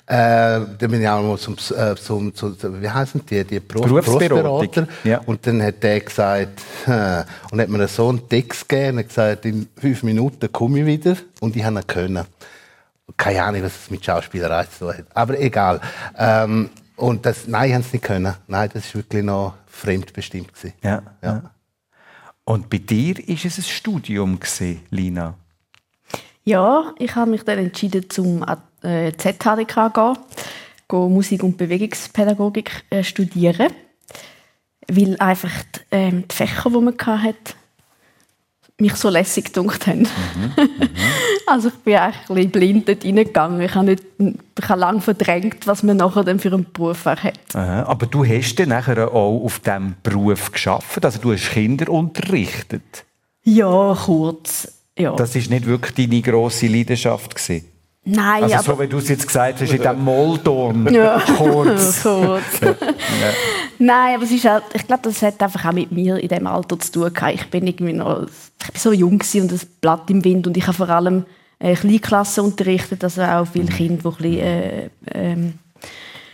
[0.06, 3.86] Äh, dann bin ich auch mal zum, äh, zum, zu, wie heißen die, die Beruf.
[3.86, 4.88] Berufsberater.
[5.04, 5.20] Ja.
[5.26, 9.08] Und dann hat der gesagt, äh, und hat mir so einen Text gegeben und hat
[9.08, 11.16] gesagt, in fünf Minuten komme ich wieder.
[11.40, 12.26] Und ich habe ihn können.
[13.16, 15.06] Keine Ahnung, was es mit Schauspielerei zu tun hat.
[15.14, 15.80] Aber egal.
[16.18, 18.34] Ähm, und das, nein, ich habe es nicht können.
[18.48, 20.54] Nein, das war wirklich noch fremdbestimmt.
[20.54, 20.74] Gewesen.
[20.84, 21.02] Ja.
[21.22, 21.44] Ja.
[22.46, 25.36] Und bei dir ist es ein Studium gewesen, Lina.
[26.44, 28.44] Ja, ich habe mich dann entschieden, zum
[28.82, 30.18] äh, ZHDK zu gehen,
[30.90, 33.72] gehen Musik- und Bewegungspädagogik äh, studieren,
[34.90, 37.54] weil einfach die, ähm, die Fächer, die man hatte,
[38.80, 40.08] mich so lässig gedunkt haben.
[41.48, 43.62] also ich bin eigentlich ein bisschen blind dort reingegangen.
[43.62, 44.04] Ich habe, nicht,
[44.60, 47.34] ich habe lange verdrängt, was man nachher dann für einen Beruf hat.
[47.54, 47.84] Aha.
[47.84, 53.06] Aber du hast dann nachher auch auf diesem Beruf geschafft, also du hast Kinder unterrichtet.
[53.44, 54.72] Ja, kurz.
[54.98, 55.16] Ja.
[55.16, 57.66] Das ist nicht wirklich deine grosse Leidenschaft gewesen.
[58.06, 61.22] Nein, Also so wie du es jetzt gesagt hast, in diesem Moldorn, Ja.
[61.38, 62.02] kurz.
[62.04, 62.44] kurz.
[63.80, 66.48] Nein, aber es ist halt, ich glaube, das hat einfach auch mit mir in dem
[66.48, 67.36] Alter zu tun gehabt.
[67.36, 70.68] Ich bin irgendwie noch, ich bin so jung und das Blatt im Wind und ich
[70.68, 71.26] habe vor allem
[71.60, 75.54] äh, Kleinklassen unterrichtet, also auch viele Kinder, die ein bisschen, äh, ähm,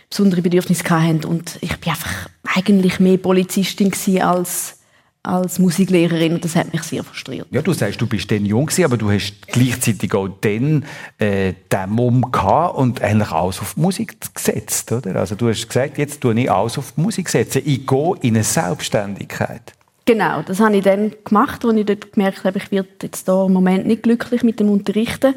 [0.08, 4.79] besondere Bedürfnisse hatten und ich bin einfach eigentlich mehr Polizistin als
[5.22, 7.46] als Musiklehrerin und das hat mich sehr frustriert.
[7.50, 10.84] Ja, du sagst, du bist dann jung gewesen, aber du hast gleichzeitig auch dann
[11.18, 15.16] äh, den Mumm gehabt und eigentlich alles auf die Musik gesetzt, oder?
[15.16, 17.62] Also du hast gesagt, jetzt tue ich alles auf die Musik setzen.
[17.66, 19.74] Ich gehe in eine Selbstständigkeit.
[20.06, 23.44] Genau, das habe ich dann gemacht, als ich dort gemerkt habe, ich werde jetzt da
[23.44, 25.34] im Moment nicht glücklich mit dem Unterrichten.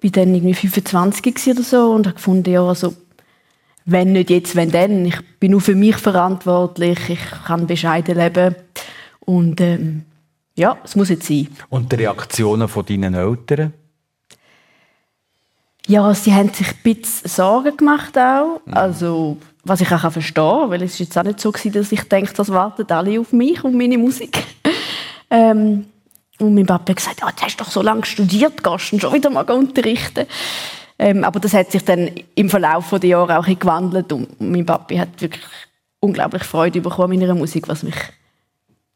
[0.00, 2.94] Ich war dann irgendwie 25 gewesen oder so und habe gefunden, ja, also,
[3.90, 5.06] wenn nicht jetzt, wenn dann.
[5.06, 8.54] Ich bin nur für mich verantwortlich, ich kann bescheiden leben
[9.20, 10.04] und ähm,
[10.54, 11.48] ja, es muss jetzt sein.
[11.70, 13.72] Und die Reaktionen von deinen Eltern?
[15.86, 18.60] Ja, sie haben sich ein bisschen Sorgen gemacht auch.
[18.70, 21.90] Also, was ich auch verstehen kann, weil es ist jetzt auch nicht so gewesen, dass
[21.90, 24.44] ich denke, das warten alle auf mich und meine Musik.
[25.30, 25.86] ähm,
[26.38, 29.14] und mein Papa hat gesagt, ja, du hast doch so lange studiert, gehst du schon
[29.14, 30.26] wieder mal unterrichten.
[30.98, 34.98] Ähm, aber das hat sich dann im Verlauf der Jahre auch gewandelt und mein Papa
[34.98, 35.44] hat wirklich
[36.00, 37.94] unglaublich Freude bekommen an meiner Musik, was mich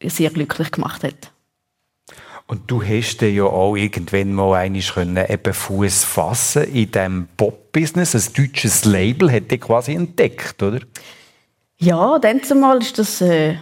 [0.03, 1.31] sehr glücklich gemacht hat.
[2.49, 8.15] Und du hast dann ja auch irgendwann mal können eben Fuß fassen in diesem Pop-Business.
[8.15, 10.81] Ein deutsches Label hat dich quasi entdeckt, oder?
[11.79, 13.55] Ja, dann zumal ist das äh,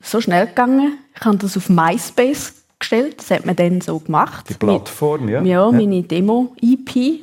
[0.00, 0.98] so schnell gegangen.
[1.14, 3.18] Ich habe das auf MySpace gestellt.
[3.18, 4.46] Das hat man dann so gemacht.
[4.48, 5.42] Die Plattform, ja.
[5.42, 7.20] Ja, meine Demo-EP.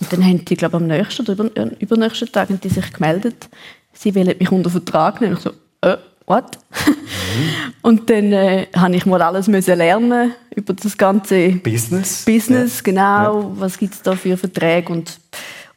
[0.00, 2.68] Und dann haben die, glaube ich, am nächsten oder über, äh, übernächsten Tag haben die
[2.68, 3.48] sich gemeldet.
[3.92, 5.34] Sie wollen mich unter Vertrag nehmen.
[5.34, 5.50] Ich so,
[5.82, 5.96] äh,
[6.26, 6.58] what?
[7.82, 12.24] Und dann äh, habe ich mal alles müssen lernen über das ganze Business.
[12.24, 13.52] Business, genau.
[13.56, 14.92] Was gibt es da für Verträge?
[14.92, 15.18] Und,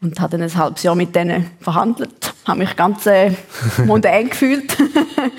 [0.01, 2.34] und habe dann ein halbes Jahr mit denen verhandelt.
[2.45, 3.32] Habe mich ganz äh,
[3.86, 4.78] mondän gefühlt.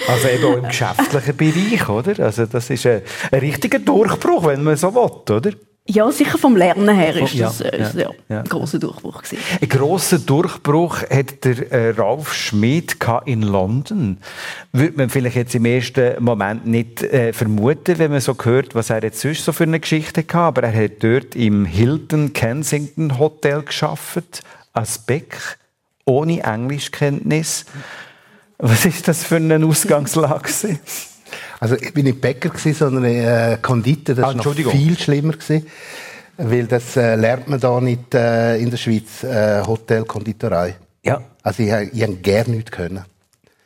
[0.08, 2.24] Also eben auch im geschäftlichen Bereich, oder?
[2.24, 5.50] Also das ist ein, ein richtiger Durchbruch, wenn man so will, oder?
[5.86, 8.38] Ja, sicher vom Lernen her ist Ja, das äh, ja, ja, ja.
[8.38, 9.36] ein grosser Durchbruch gewesen.
[9.60, 14.16] Ein grosser Durchbruch hat der äh, Ralf Schmidt gehabt in London.
[14.72, 18.88] Würde man vielleicht jetzt im ersten Moment nicht äh, vermuten, wenn man so hört, was
[18.88, 20.38] er jetzt sonst so für eine Geschichte hatte.
[20.38, 25.58] Aber er hat dort im Hilton Kensington Hotel geschafft, als Beck,
[26.06, 27.66] ohne Englischkenntnis.
[28.56, 30.48] Was ist das für eine Ausgangslage?
[31.64, 34.14] Also ich bin nicht Bäcker gewesen, sondern äh, Konditor.
[34.14, 35.66] Das Ah, war noch viel schlimmer gewesen,
[36.36, 40.74] weil das äh, lernt man da nicht äh, in der Schweiz äh, Hotelkonditorei.
[41.02, 41.22] ja.
[41.42, 43.04] Also ich, ich habe gerne nichts können.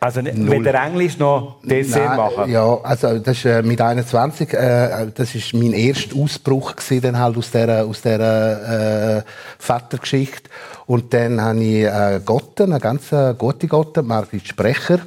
[0.01, 0.51] Also Null.
[0.51, 2.53] weder Englisch noch Dessert Nein, machen.
[2.53, 7.19] Ja, also das ist äh, mit 21, äh, das ist mein erster Ausbruch gewesen, dann
[7.19, 10.49] halt aus der aus der äh, Vatergeschichte
[10.87, 15.01] und dann habe ich äh, Gotte, eine ganz äh, gute Gotte, Margrit Sprecher,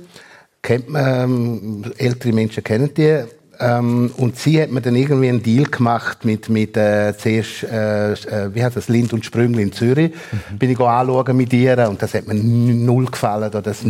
[0.61, 3.23] kennt man, ähm, ältere Menschen kennen die.
[3.59, 8.13] Ähm, und sie hat mir dann irgendwie einen Deal gemacht mit, mit äh, zuerst, äh,
[8.13, 10.13] äh, wie heißt das, Lind und Sprüngli in Zürich.
[10.57, 13.51] Bin ich anschauen mit ihr und das hat mir null gefallen.
[13.51, 13.83] da Das,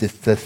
[0.00, 0.38] das, das,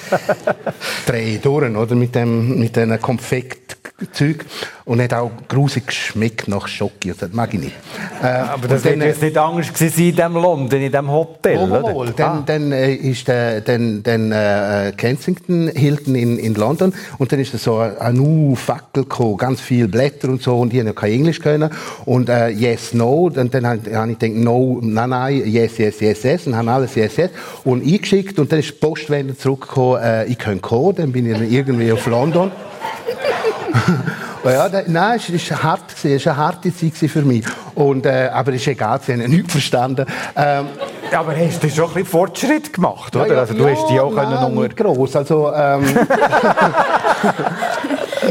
[1.06, 1.94] drehe ich durch, oder?
[1.94, 4.44] Mit dem, mit diesen Konfektzeug.
[4.84, 7.10] Und hat auch grusig geschmeckt nach Schoki.
[7.10, 7.74] Also, Das mag ich nicht.
[8.20, 11.60] Äh, Aber das und dann, jetzt nicht anders gewesen in diesem London, in diesem Hotel,
[11.60, 11.94] Wohl, oder?
[11.94, 12.10] wohl.
[12.16, 12.42] Dann, Ah.
[12.44, 17.54] dann äh, ist der, dann, dann äh, Kensington Hilton in, in London und dann ist
[17.54, 20.92] da so eine neue Fackel gekommen, ganz viele Blätter und so und die haben ja
[20.94, 21.70] kein Englisch können
[22.04, 26.00] und äh, yes, no, dann, dann habe hab ich gedacht, no, nein, nein, yes, yes,
[26.00, 27.30] yes, yes und haben alles yes, yes
[27.62, 31.38] und eingeschickt und dann ist die Postwende zurückgekommen, äh, ich kann kommen, dann bin ich
[31.38, 32.50] dann irgendwie auf London.
[34.44, 37.44] Ja, da, nein, es war hart, es war eine harte Zeit für mich.
[37.76, 40.04] Und, äh, aber es ist egal, sie haben nichts verstanden.
[40.34, 40.66] Ähm,
[41.12, 43.32] Ja, aber hast du schon ein bisschen Fortschritt gemacht, oder?
[43.32, 44.74] ja, also du ja, hast die auch nein, können unter...
[44.74, 45.14] gross.
[45.14, 45.84] Also, ähm,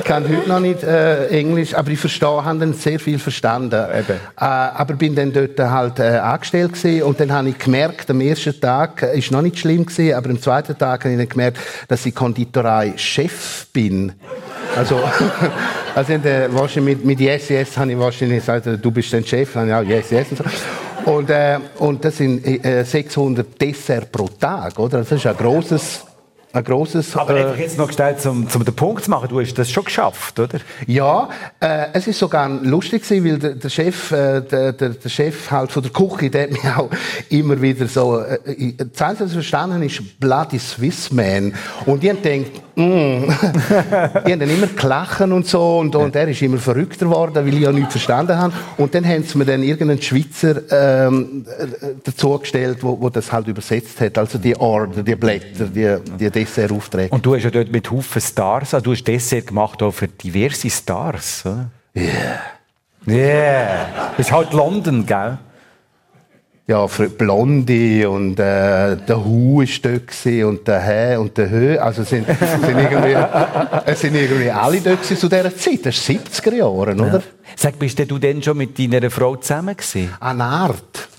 [0.01, 3.85] ich kann heute noch nicht äh, Englisch, aber ich verstehe, habe dann sehr viel verstanden.
[3.93, 4.13] Eben.
[4.13, 8.19] Äh, aber bin dann dort halt äh, angestellt gewesen und dann habe ich gemerkt, am
[8.19, 11.29] ersten Tag äh, ist noch nicht schlimm gewesen, aber am zweiten Tag habe ich dann
[11.29, 14.13] gemerkt, dass ich Konditorei Chef bin.
[14.75, 14.99] Also,
[15.95, 19.13] also in der, wahrscheinlich mit, mit Yes Yes habe ich wahrscheinlich gesagt, äh, du bist
[19.13, 21.11] der Chef, dann ja Yes Yes und so.
[21.11, 24.99] Und, äh, und das sind äh, 600 Dessert pro Tag, oder?
[24.99, 26.01] Das ist ein grosses,
[26.53, 27.15] ein grosses.
[27.15, 29.69] Aber äh, einfach jetzt noch gestellt, um, um den Punkt zu machen, du hast das
[29.71, 30.59] schon geschafft, oder?
[30.87, 31.29] ja,
[31.59, 35.49] äh, es ist sogar lustig gewesen, weil der, der Chef, äh, der, der, der Chef
[35.51, 36.89] halt von der Küche, der hat mich auch
[37.29, 41.53] immer wieder so, äh, ich- das Einzige, was ich verstanden habe, ist Bloody Swiss Man.
[41.85, 42.81] Und die haben gedacht, mm.
[44.25, 47.53] die haben dann immer gelacht und so und, und er ist immer verrückter geworden, weil
[47.53, 48.53] ich ja nichts verstanden habe.
[48.77, 53.47] Und dann haben sie mir dann irgendeinen Schweizer ähm, äh, dazugestellt, wo, wo das halt
[53.47, 57.13] übersetzt hat, also die Order, die Blätter, die, die Dessertaufträge.
[57.13, 60.07] Und du hast ja dort mit Haufen Stars, also du hast Dessert gemacht auch für
[60.07, 61.69] diverse Stars, oder?
[61.95, 62.41] Yeah.
[63.07, 64.11] Yeah.
[64.17, 65.37] Das ist halt London, gell?
[66.67, 71.49] Ja, für Blondie und äh, der Hu ist dort gewesen und der Hä und der
[71.49, 71.77] Hö.
[71.77, 73.17] Also sind, sind irgendwie,
[73.85, 75.85] es sind irgendwie alle dort zu dieser Zeit.
[75.85, 77.23] Das ist 70er Jahre, oder?
[77.57, 80.13] Sag, bist denn du denn schon mit deiner Frau zusammen gewesen?
[80.19, 81.09] Eine Art.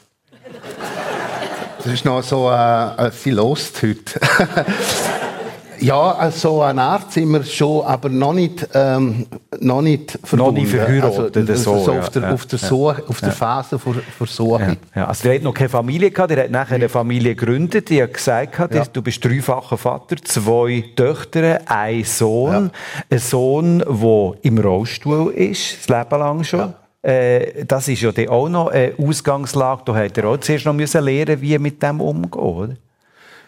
[1.84, 4.20] Das ist noch so, äh, sie lost heute.
[5.80, 9.26] ja, also eine Art sind wir schon, aber noch nicht, ähm,
[9.58, 10.60] noch nicht verbunden.
[10.60, 12.68] nicht verheiratet oder also, so, so ja, auf der, ja, auf der, ja.
[12.68, 14.76] Suche, auf der Phase vor, vor Suche.
[14.94, 15.06] Ja.
[15.06, 18.14] Also der hat noch keine Familie gehabt, der hat nachher eine Familie gegründet, die hat
[18.14, 18.84] gesagt, hat, Ja.
[18.84, 22.70] du bist dreifacher Vater, zwei Töchter, ein Sohn,
[23.10, 26.74] ein Sohn, der im Rollstuhl ist, das Leben lang schon.
[27.02, 30.72] Äh, das ist ja dann auch noch eine Ausgangslage, da hat er auch zuerst noch
[30.72, 32.76] müssen lernen, wie mit dem umgehen, oder?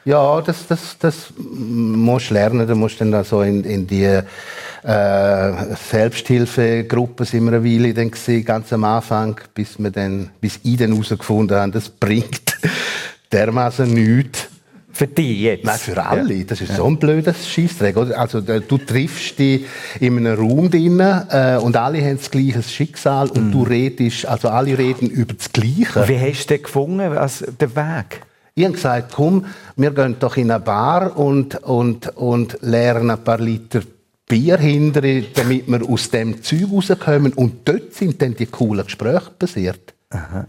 [0.05, 2.67] Ja, das, das, das musst du lernen.
[2.67, 8.11] Du musst dann da so in, in die äh, Selbsthilfegruppe sind wir eine Weile dann
[8.11, 12.59] gewesen, ganz am Anfang, bis, wir dann, bis ich dann herausgefunden habe, das bringt
[13.33, 14.51] dermaßen nichts.
[14.95, 15.64] Für dich jetzt?
[15.64, 16.45] Nein, für alle.
[16.45, 17.97] Das ist so ein blödes Scheissdreck.
[17.97, 18.18] Oder?
[18.18, 19.64] Also, da- du triffst dich
[19.99, 24.49] in einem Raum drin, äh, und alle haben das gleiche Schicksal und du redest, also
[24.49, 26.07] alle reden über das Gleiche.
[26.09, 28.20] Wie hast du den gefunden, als den Weg?
[28.55, 33.24] Ich habe gesagt, komm, wir gehen doch in eine Bar und, und, und lernen ein
[33.24, 33.80] paar Liter
[34.28, 37.32] Bier hinterher, damit wir aus dem Zeug rauskommen.
[37.32, 39.92] Und dort sind dann die coolen Gespräche passiert.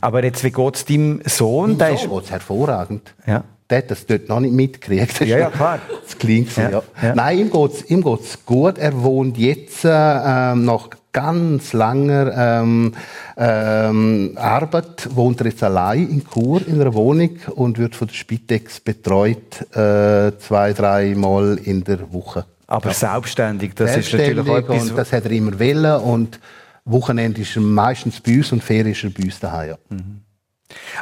[0.01, 1.77] Aber jetzt, wie geht es deinem Sohn?
[1.79, 3.13] Der ist, So geht's hervorragend.
[3.25, 3.43] Ja.
[3.69, 5.19] Der hat das dort noch nicht mitgekriegt.
[5.19, 5.79] Das Ja, ja, klar.
[6.05, 6.83] Das klingt so, Ja, ja.
[7.01, 7.15] ja.
[7.15, 8.77] Nein, ihm geht's, ihm geht's gut.
[8.77, 12.93] Er wohnt jetzt äh, nach ganz langer ähm,
[13.37, 18.15] ähm, Arbeit, wohnt er jetzt allein in Chur in einer Wohnung und wird von der
[18.15, 22.45] Spitex betreut, äh, zwei, drei Mal in der Woche.
[22.67, 24.89] aber selbstständig, das ist natürlich auch Selbstständig etwas...
[24.89, 26.39] und das hat er immer wollen und
[26.83, 29.69] Wochenende ist er meistens bei uns und Ferien ist er bei uns daheim.
[29.69, 29.77] Ja.
[29.89, 30.24] Mhm.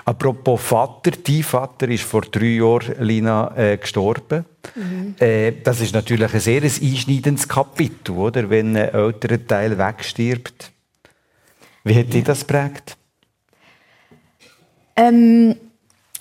[0.06, 4.46] Apropos Vater, dein Vater ist vor drei Jahren, Lina, äh, gestorben.
[4.76, 5.16] Mhm.
[5.20, 8.50] Äh, das ist natürlich ein sehr einschneidendes Kapitel, oder?
[8.50, 10.72] wenn ein älterer Teil wegstirbt.
[11.84, 12.12] Wie hat ja.
[12.12, 12.98] dich das prägt?
[14.96, 15.56] Ähm,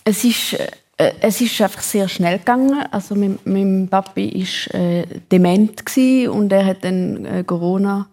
[0.04, 0.56] es ist
[1.02, 2.84] äh, es ist einfach sehr schnell gegangen.
[2.90, 5.82] Also mein, mein Papi ist äh, dement
[6.28, 8.08] und er hat dann äh, Corona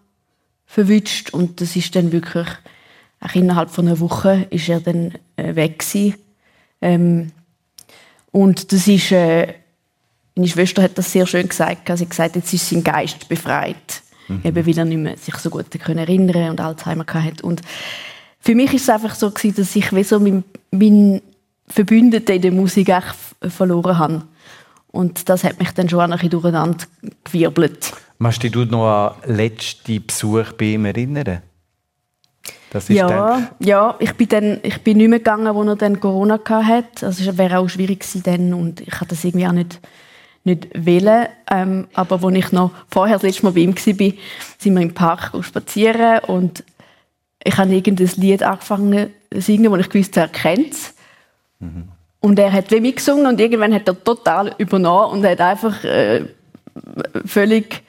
[0.66, 2.48] verwünscht und das ist dann wirklich
[3.22, 6.16] auch innerhalb von einer Woche ist er dann äh, weg gewesen.
[6.82, 7.32] Ähm,
[8.32, 9.54] und das ist äh,
[10.40, 11.88] meine Schwester hat das sehr schön gesagt.
[11.88, 14.42] Sie hat gesagt, jetzt ist sein Geist befreit, mhm.
[14.44, 17.44] eben weil er nicht mehr sich so gut können erinnern und Alzheimer hatte.
[17.46, 17.62] Und
[18.40, 21.22] für mich ist es einfach so gewesen, dass ich wie so mein, mein
[21.68, 22.90] Verbündeten in der Musik
[23.42, 24.24] verloren habe.
[24.92, 26.86] Und das hat mich dann schon ein bisschen durcheinander
[27.26, 27.92] gewirbelt.
[28.22, 31.42] Kannst du dich noch an den letzten Besuch bei ihm erinnern?
[32.88, 33.48] Ja, dann...
[33.60, 37.06] ja, ich bin dann, ich bin nicht mehr gegangen, als er dann Corona hatte.
[37.06, 39.80] Also es wäre auch schwierig gewesen dann und ich hatte das irgendwie auch nicht,
[40.44, 41.28] nicht wählen.
[41.50, 44.14] Ähm, aber als ich noch vorher das letzte Mal bei ihm war,
[44.58, 46.64] sind wir im Park spazieren und
[47.44, 50.94] ich habe irgendein Lied angefangen zu singen, das ich gewusst er kennt es.
[51.60, 51.90] Mhm.
[52.22, 56.26] Und er hat wie mitgesungen und irgendwann hat er total übernommen und hat einfach äh,
[57.26, 57.82] völlig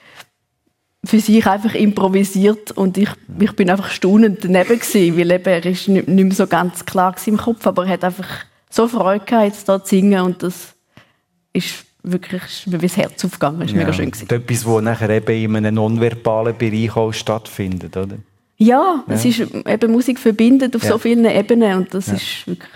[1.03, 5.65] für sich einfach improvisiert und ich, ich bin einfach staunend daneben gewesen, weil eben, er
[5.65, 8.27] ist nicht, nicht mehr so ganz klar im Kopf, aber er hat einfach
[8.69, 10.73] so Freude gehabt, jetzt da zu singen und das
[11.53, 13.59] ist wirklich wie das Herz aufgegangen.
[13.61, 14.29] Das ist ja, mega schön gewesen.
[14.29, 18.17] Etwas, was nachher eben in einem nonverbalen Bereich auch stattfindet, oder?
[18.57, 19.13] Ja, ja.
[19.13, 20.89] es ist eben Musik verbindet auf ja.
[20.89, 22.69] so vielen Ebenen und das ist wirklich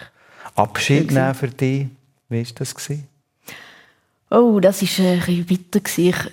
[0.56, 1.88] Abschied nehmen für dich?
[2.30, 2.74] Wie war das?
[2.74, 3.08] Gewesen?
[4.32, 5.80] Oh, das war ein bisschen bitter.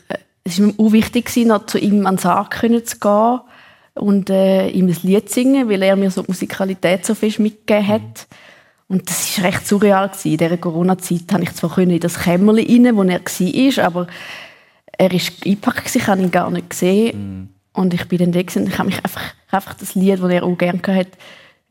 [0.08, 3.40] Äh, es war mir auch wichtig, noch zu ihm ans Sarg zu gehen
[3.94, 7.38] und äh, ihm ein Lied zu singen, weil er mir so die Musikalität so fest
[7.38, 8.26] mitgegeben hat.
[8.88, 10.08] Und das war recht surreal.
[10.08, 10.32] Gewesen.
[10.32, 14.06] In dieser Corona-Zeit konnte ich zwar in das Kämmerchen rein, wo er war, aber
[14.98, 17.48] er war eingepackt, ich habe ihn gar nicht gesehen.
[17.48, 17.48] Mm.
[17.78, 20.44] Und ich bin dann da und ich habe mich einfach, einfach das Lied, das er
[20.44, 21.12] auch gerne hatte,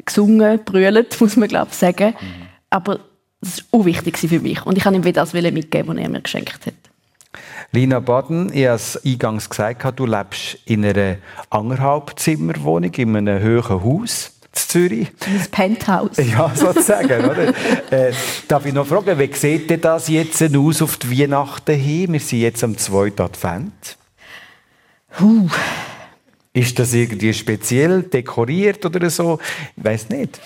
[0.03, 2.15] gesungen, brüllt, muss man glaube ich sagen.
[2.19, 2.47] Mhm.
[2.69, 2.99] Aber
[3.39, 4.65] das war auch wichtig für mich.
[4.65, 6.73] Und ich habe ihm wieder das mitgeben, was er mir geschenkt hat.
[7.71, 11.17] Lina Baden, ich habe es eingangs gesagt, du lebst in einer
[11.49, 15.07] anderthalb Zimmerwohnung in einem hohen Haus in Zürich.
[15.25, 16.17] Ein Penthouse.
[16.31, 17.25] Ja, sozusagen.
[17.25, 17.53] oder?
[17.91, 18.13] Äh,
[18.47, 22.13] darf ich noch fragen, wie sieht denn das jetzt aus auf die Weihnachten hin?
[22.13, 23.13] Wir sind jetzt am 2.
[23.17, 23.97] Advent.
[25.19, 25.49] Huh.
[26.53, 29.39] Ist das irgendwie speziell dekoriert oder so?
[29.75, 30.39] Ich weiß nicht.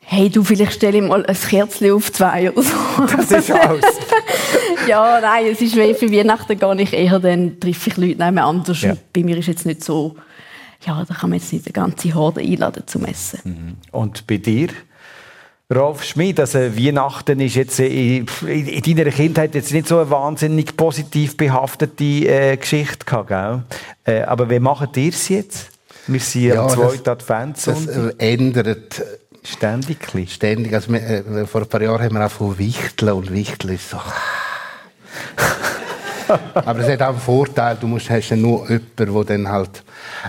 [0.00, 3.06] Hey, du, vielleicht stelle ich mal ein Kerzchen auf zwei oder so.
[3.16, 3.84] Das ist alles.
[4.88, 8.38] ja, nein, es ist wie für Weihnachten gar nicht eher, dann treffe ich Leute nehmen
[8.38, 8.82] anders.
[8.82, 8.96] Ja.
[9.12, 10.16] Bei mir ist jetzt nicht so,
[10.86, 13.40] ja, da kann man jetzt nicht eine ganze Horde einladen zum Essen.
[13.44, 13.76] Mhm.
[13.92, 14.68] Und bei dir?
[15.72, 20.76] Rolf Schmid, also Weihnachten ist jetzt in, in, deiner Kindheit jetzt nicht so eine wahnsinnig
[20.76, 23.62] positiv behaftete äh, Geschichte gehabt, gell?
[24.04, 25.70] Äh, aber wie macht ihr es jetzt?
[26.08, 27.94] Wir sind ja, am zweiten Adventssonntag.
[27.94, 29.02] Das ändert
[29.44, 29.98] ständig.
[30.28, 30.74] Ständig.
[30.74, 33.90] Also, wir, äh, vor ein paar Jahren haben wir auch von Wichteln und Wichteln ist
[33.90, 33.98] so...
[36.54, 39.82] Aber es hat auch einen Vorteil, du musst, hast ja nur jemanden, der dann halt...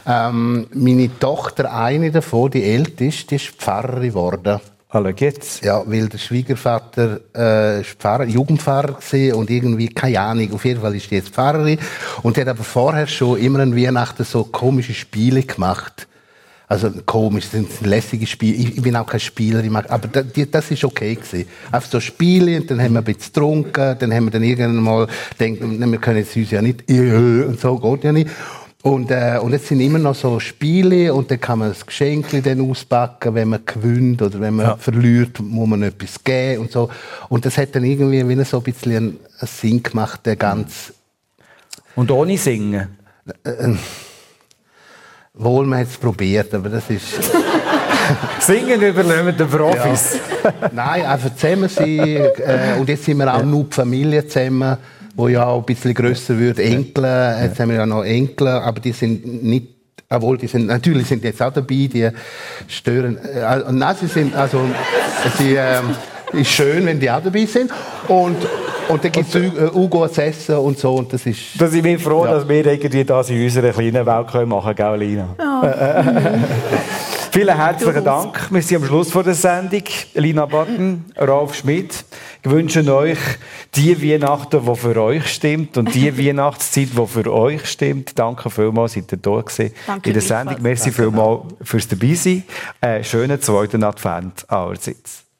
[0.05, 4.59] Ähm, meine Tochter, eine davon, die älteste, die ist Pfarrerin geworden.
[4.89, 5.61] Hallo geht's?
[5.61, 10.93] Ja, weil der Schwiegervater äh, Pfarrer, Jugendpfarrer war und irgendwie, keine Ahnung, auf jeden Fall
[10.95, 11.79] ist die jetzt Pfarrerin.
[12.23, 16.09] Und die hat aber vorher schon immer an Weihnachten so komische Spiele gemacht.
[16.71, 18.55] Also komisch, das sind lässige Spiele.
[18.55, 21.45] Ich, ich bin auch kein Spieler, mag, aber das, das ist okay gewesen.
[21.69, 24.75] Einfach so Spiele, und dann haben wir ein bisschen getrunken, dann haben wir dann irgendwann
[24.81, 25.07] mal
[25.37, 28.29] gedacht, wir können jetzt uns ja nicht, und so geht ja nicht.
[28.83, 32.27] Und, äh, und jetzt sind immer noch so Spiele und dann kann man das Geschenk
[32.41, 34.77] dann auspacken, wenn man gewinnt oder wenn man ja.
[34.77, 36.89] verliert, muss man etwas geben und so.
[37.27, 40.93] Und das hat dann irgendwie wie so ein bisschen einen, Sinn gemacht, der ganz...
[41.97, 42.97] Und ohne Singen?
[43.43, 43.75] Äh, äh,
[45.33, 47.03] wohl, man hat es probiert, aber das ist...
[48.39, 50.19] Singen übernehmen die Profis.
[50.43, 50.69] Ja.
[50.73, 51.99] Nein, einfach zusammen sein.
[51.99, 53.45] Äh, und jetzt sind wir auch ja.
[53.45, 54.77] nur die Familie zusammen
[55.15, 57.03] wo ja auch ein bisschen grösser wird, Enkel,
[57.43, 59.67] jetzt haben wir ja noch Enkel, aber die sind nicht
[60.09, 62.09] obwohl die sind natürlich sind jetzt auch dabei, die
[62.67, 63.17] stören.
[63.17, 64.65] Äh, nein, sie sind also
[65.37, 65.79] sie äh,
[66.33, 67.71] ist schön, wenn die auch dabei sind
[68.09, 68.35] und
[68.91, 71.39] und dann gibt es äh, Ugo zu essen und so und das ist.
[71.57, 72.31] Da sind wir froh, ja.
[72.31, 75.35] dass wir irgendwie das in unserer kleinen Welt machen können, gell, Lina?
[75.39, 76.03] Ja.
[77.31, 78.51] Vielen herzlichen Dank.
[78.51, 79.83] Wir sind am Schluss von der Sendung.
[80.15, 82.03] Lina Batten, Ralf Schmidt.
[82.43, 83.19] Ich wünsche euch
[83.73, 88.19] die Weihnachten, die für euch stimmt und die Weihnachtszeit, die für euch stimmt.
[88.19, 90.57] Danke vielmals, seid ihr da gewesen Danke in der Sendung.
[90.61, 92.43] Merci vielmals fürs Dabeisein.
[92.81, 95.30] Äh, schönen zweiten Advent allerseits.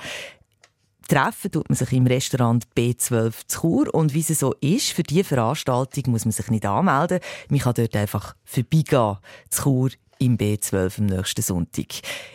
[1.08, 3.94] Treffen tut man sich im Restaurant B12 zu Chur.
[3.96, 7.22] Und wie es so ist, für diese Veranstaltung muss man sich nicht anmelden.
[7.50, 9.18] Man kann dort einfach vorbeigehen.
[9.50, 9.90] Zu Chur
[10.20, 11.88] im B12 am nächsten Sonntag.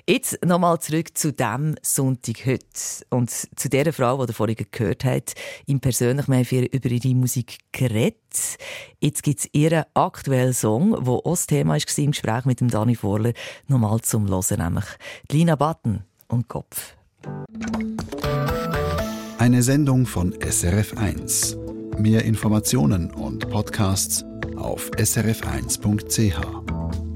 [0.09, 2.67] Jetzt nochmal zurück zu dem Sonntag heute
[3.11, 5.35] und zu der Frau, die ihr vorhin gehört habt.
[5.67, 8.17] Im persönlichen haben wir über ihre Musik geredet.
[9.01, 12.69] Jetzt gibt es ihren aktuellen Song, der auch das Thema war im Gespräch mit dem
[12.69, 13.33] Dani Vorler,
[13.69, 14.85] nochmal zum Hören, nämlich
[15.31, 16.95] Lina Button und Kopf.
[19.39, 21.57] Eine Sendung von SRF1.
[21.99, 24.25] Mehr Informationen und Podcasts
[24.57, 27.12] auf srf1.ch.